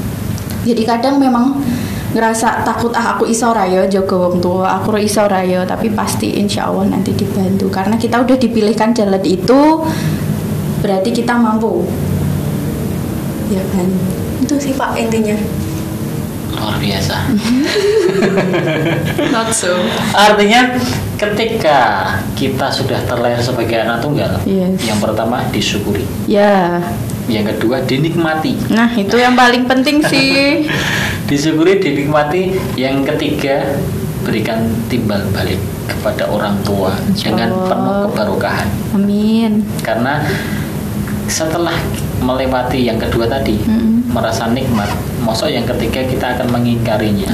Jadi 0.67 0.83
kadang 0.83 1.23
memang 1.23 1.63
ngerasa 2.11 2.65
takut 2.65 2.91
ah 2.97 3.13
aku 3.13 3.29
iso 3.29 3.53
rayo 3.53 3.85
jogo 3.93 4.17
wong 4.17 4.41
tua 4.41 4.81
aku 4.81 4.97
iso 4.97 5.29
rayo 5.29 5.69
tapi 5.69 5.93
pasti 5.93 6.39
insya 6.39 6.69
Allah 6.69 6.91
nanti 6.93 7.15
dibantu. 7.17 7.73
Karena 7.73 7.97
kita 7.97 8.23
udah 8.23 8.37
dipilihkan 8.37 8.93
jalan 8.93 9.23
itu 9.25 9.83
berarti 10.87 11.11
kita 11.11 11.35
mampu. 11.35 11.83
Ya 13.51 13.63
kan? 13.75 13.91
Itu 14.39 14.55
sih 14.55 14.79
pak 14.79 14.95
intinya. 14.95 15.35
Luar 16.55 16.79
biasa. 16.79 17.17
not 19.35 19.51
so. 19.51 19.75
Artinya 20.15 20.79
ketika 21.19 22.07
kita 22.39 22.71
sudah 22.71 23.03
terlahir 23.03 23.43
sebagai 23.43 23.83
anak 23.83 23.99
tunggal, 23.99 24.31
Yes. 24.47 24.79
yang 24.87 25.03
pertama 25.03 25.43
disyukuri, 25.51 26.07
ya. 26.31 26.79
Yang 27.27 27.59
kedua 27.59 27.83
dinikmati, 27.83 28.55
nah 28.71 28.87
itu 28.95 29.19
yang 29.19 29.35
paling 29.35 29.67
penting 29.67 29.99
sih. 30.07 30.63
Disyukuri, 31.29 31.83
dinikmati, 31.83 32.55
yang 32.79 33.03
ketiga 33.03 33.75
berikan 34.23 34.71
timbal 34.87 35.19
balik 35.35 35.59
kepada 35.91 36.31
orang 36.31 36.55
tua 36.63 36.95
Insya 37.11 37.35
dengan 37.35 37.51
penuh 37.67 38.15
kebarokahan. 38.15 38.69
amin. 38.95 39.67
Karena 39.83 40.23
setelah 41.27 41.75
melewati 42.19 42.83
yang 42.83 42.97
kedua 42.97 43.27
tadi, 43.27 43.59
Mm-mm. 43.61 44.09
merasa 44.11 44.49
nikmat, 44.49 44.89
masa 45.21 45.47
yang 45.47 45.67
ketiga 45.67 46.03
kita 46.03 46.27
akan 46.35 46.51
mengingkarinya. 46.53 47.31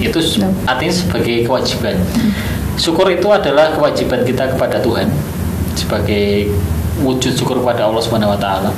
itu 0.00 0.16
s- 0.16 0.40
Betul. 0.40 0.48
artinya 0.64 0.94
sebagai 0.94 1.36
kewajiban 1.44 1.92
syukur 2.80 3.12
itu 3.12 3.28
adalah 3.28 3.68
kewajiban 3.76 4.24
kita 4.24 4.48
kepada 4.48 4.80
Tuhan 4.80 5.12
sebagai 5.76 6.48
wujud 7.04 7.36
syukur 7.36 7.60
kepada 7.60 7.84
Allah 7.84 8.00
Subhanahu 8.00 8.32
wa 8.32 8.40
taala. 8.40 8.72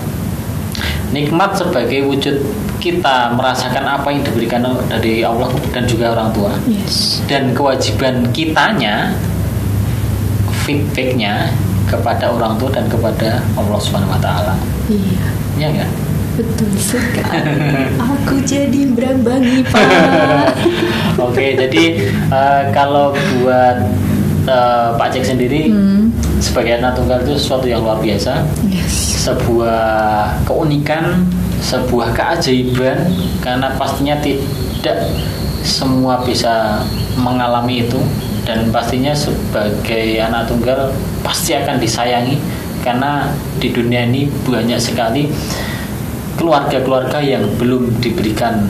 Nikmat 1.14 1.55
sebagai 1.55 2.03
wujud 2.03 2.43
kita 2.83 3.31
merasakan 3.33 3.87
apa 3.87 4.11
yang 4.11 4.27
diberikan 4.27 4.66
dari 4.89 5.23
Allah 5.23 5.47
dan 5.70 5.87
juga 5.87 6.11
orang 6.11 6.35
tua. 6.35 6.51
Yes. 6.66 7.23
Dan 7.31 7.55
kewajiban 7.55 8.35
kitanya 8.35 9.14
feedbacknya 10.64 11.55
kepada 11.93 12.32
orang 12.32 12.57
tua 12.57 12.72
dan 12.72 12.88
kepada 12.88 13.45
Allah 13.53 13.76
Subhanahu 13.76 14.16
wa 14.16 14.20
taala. 14.24 14.57
Iya. 14.88 15.26
Iya 15.61 15.66
enggak? 15.68 15.90
Betul 16.32 16.72
sekali. 16.80 17.45
Aku 18.16 18.40
jadi 18.40 18.88
berambangi 18.88 19.61
Pak. 19.68 19.84
Oke, 21.28 21.53
jadi 21.53 21.84
eh, 22.32 22.62
kalau 22.72 23.12
buat 23.12 23.76
eh, 24.49 24.88
Pak 24.97 25.09
Jack 25.12 25.28
sendiri 25.28 25.68
Hmm. 25.68 26.09
sebagai 26.40 26.80
anak 26.80 26.97
tunggal 26.97 27.20
itu 27.20 27.36
sesuatu 27.36 27.68
yang 27.68 27.84
luar 27.84 28.01
biasa, 28.01 28.49
Yes. 28.66 29.28
sebuah 29.28 29.84
keunikan, 30.49 31.28
sebuah 31.61 32.16
keajaiban 32.16 33.12
karena 33.38 33.68
pastinya 33.76 34.16
tidak 34.24 34.99
semua 35.62 36.18
bisa 36.26 36.82
mengalami 37.14 37.86
itu 37.86 38.01
dan 38.43 38.74
pastinya 38.74 39.14
sebagai 39.14 40.18
anak 40.18 40.51
tunggal 40.51 40.90
pasti 41.22 41.55
akan 41.55 41.78
disayangi 41.78 42.36
karena 42.82 43.30
di 43.62 43.70
dunia 43.70 44.03
ini 44.11 44.26
banyak 44.43 44.78
sekali 44.82 45.30
keluarga-keluarga 46.34 47.22
yang 47.22 47.47
belum 47.55 48.03
diberikan 48.03 48.66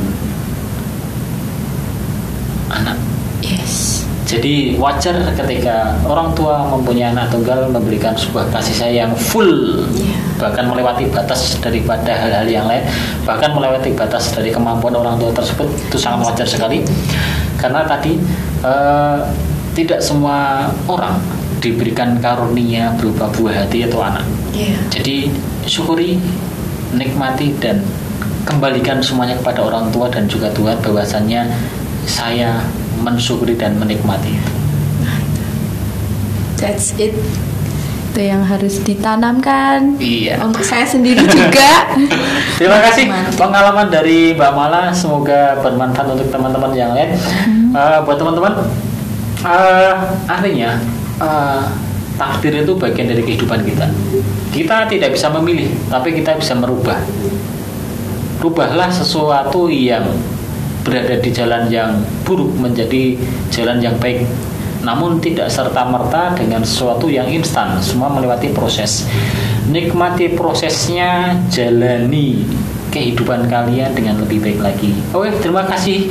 anak. 2.68 3.00
Yes. 3.42 4.04
jadi 4.22 4.78
wajar 4.78 5.34
ketika 5.34 5.98
orang 6.06 6.30
tua 6.32 6.62
mempunyai 6.64 7.10
anak 7.10 7.34
tunggal 7.34 7.66
memberikan 7.68 8.14
sebuah 8.14 8.52
kasih 8.52 8.76
sayang 8.76 9.12
full. 9.16 9.82
Iya. 9.96 10.20
bahkan 10.40 10.66
melewati 10.66 11.06
batas 11.06 11.54
daripada 11.62 12.10
hal-hal 12.18 12.48
yang 12.50 12.66
lain. 12.66 12.82
Bahkan 13.22 13.54
melewati 13.54 13.94
batas 13.94 14.34
dari 14.34 14.50
kemampuan 14.50 14.90
orang 14.98 15.14
tua 15.14 15.30
tersebut. 15.30 15.70
Itu 15.86 15.94
sangat 16.00 16.34
wajar 16.34 16.48
sekali. 16.48 16.82
Karena 17.60 17.86
tadi 17.86 18.18
eh, 18.66 19.18
tidak 19.72 20.00
semua 20.00 20.68
orang 20.84 21.16
diberikan 21.58 22.18
karunia 22.18 22.92
berupa 22.96 23.30
buah 23.30 23.64
hati 23.64 23.86
atau 23.86 24.02
anak 24.02 24.26
Iya. 24.52 24.76
jadi 24.90 25.32
syukuri 25.64 26.20
nikmati 26.92 27.56
dan 27.56 27.80
kembalikan 28.44 29.00
semuanya 29.00 29.38
kepada 29.38 29.62
orang 29.62 29.88
tua 29.88 30.10
dan 30.10 30.26
juga 30.26 30.50
Tuhan 30.50 30.76
bahwasannya 30.82 31.46
saya 32.04 32.60
mensyukuri 33.00 33.54
dan 33.54 33.78
menikmati 33.78 34.34
itu. 34.34 34.52
That's 36.58 36.94
it. 36.94 37.14
Itu 38.12 38.20
yang 38.20 38.44
harus 38.44 38.78
ditanamkan. 38.84 39.96
Iya. 39.96 40.36
Untuk 40.44 40.62
saya 40.62 40.84
sendiri 40.84 41.24
juga. 41.24 41.88
Terima 42.60 42.78
kasih 42.84 43.08
Mantap. 43.08 43.34
pengalaman 43.40 43.86
dari 43.88 44.36
Mbak 44.36 44.52
Mala. 44.52 44.92
Semoga 44.92 45.56
bermanfaat 45.58 46.12
untuk 46.12 46.28
teman-teman 46.28 46.70
yang 46.76 46.92
lain. 46.92 47.16
Eh, 47.72 47.98
buat 48.04 48.20
teman-teman, 48.20 48.52
eh, 49.42 49.94
artinya 50.26 50.78
eh, 51.18 51.64
takdir 52.16 52.62
itu 52.62 52.72
bagian 52.78 53.10
dari 53.10 53.22
kehidupan 53.26 53.60
kita. 53.66 53.86
Kita 54.52 54.86
tidak 54.86 55.16
bisa 55.16 55.32
memilih, 55.32 55.68
tapi 55.88 56.12
kita 56.12 56.36
bisa 56.36 56.52
merubah. 56.54 57.00
Rubahlah 58.42 58.90
sesuatu 58.90 59.70
yang 59.70 60.06
berada 60.82 61.14
di 61.22 61.30
jalan 61.30 61.70
yang 61.70 62.02
buruk 62.26 62.52
menjadi 62.58 63.16
jalan 63.54 63.78
yang 63.78 63.96
baik. 64.02 64.26
Namun 64.82 65.22
tidak 65.22 65.46
serta-merta 65.46 66.34
dengan 66.34 66.66
sesuatu 66.66 67.06
yang 67.06 67.30
instan, 67.30 67.78
semua 67.78 68.10
melewati 68.10 68.50
proses. 68.50 69.06
Nikmati 69.70 70.34
prosesnya, 70.34 71.38
jalani 71.46 72.42
kehidupan 72.90 73.46
kalian 73.46 73.94
dengan 73.94 74.18
lebih 74.20 74.42
baik 74.42 74.58
lagi. 74.58 74.90
Oke, 75.14 75.30
terima 75.38 75.64
kasih. 75.64 76.10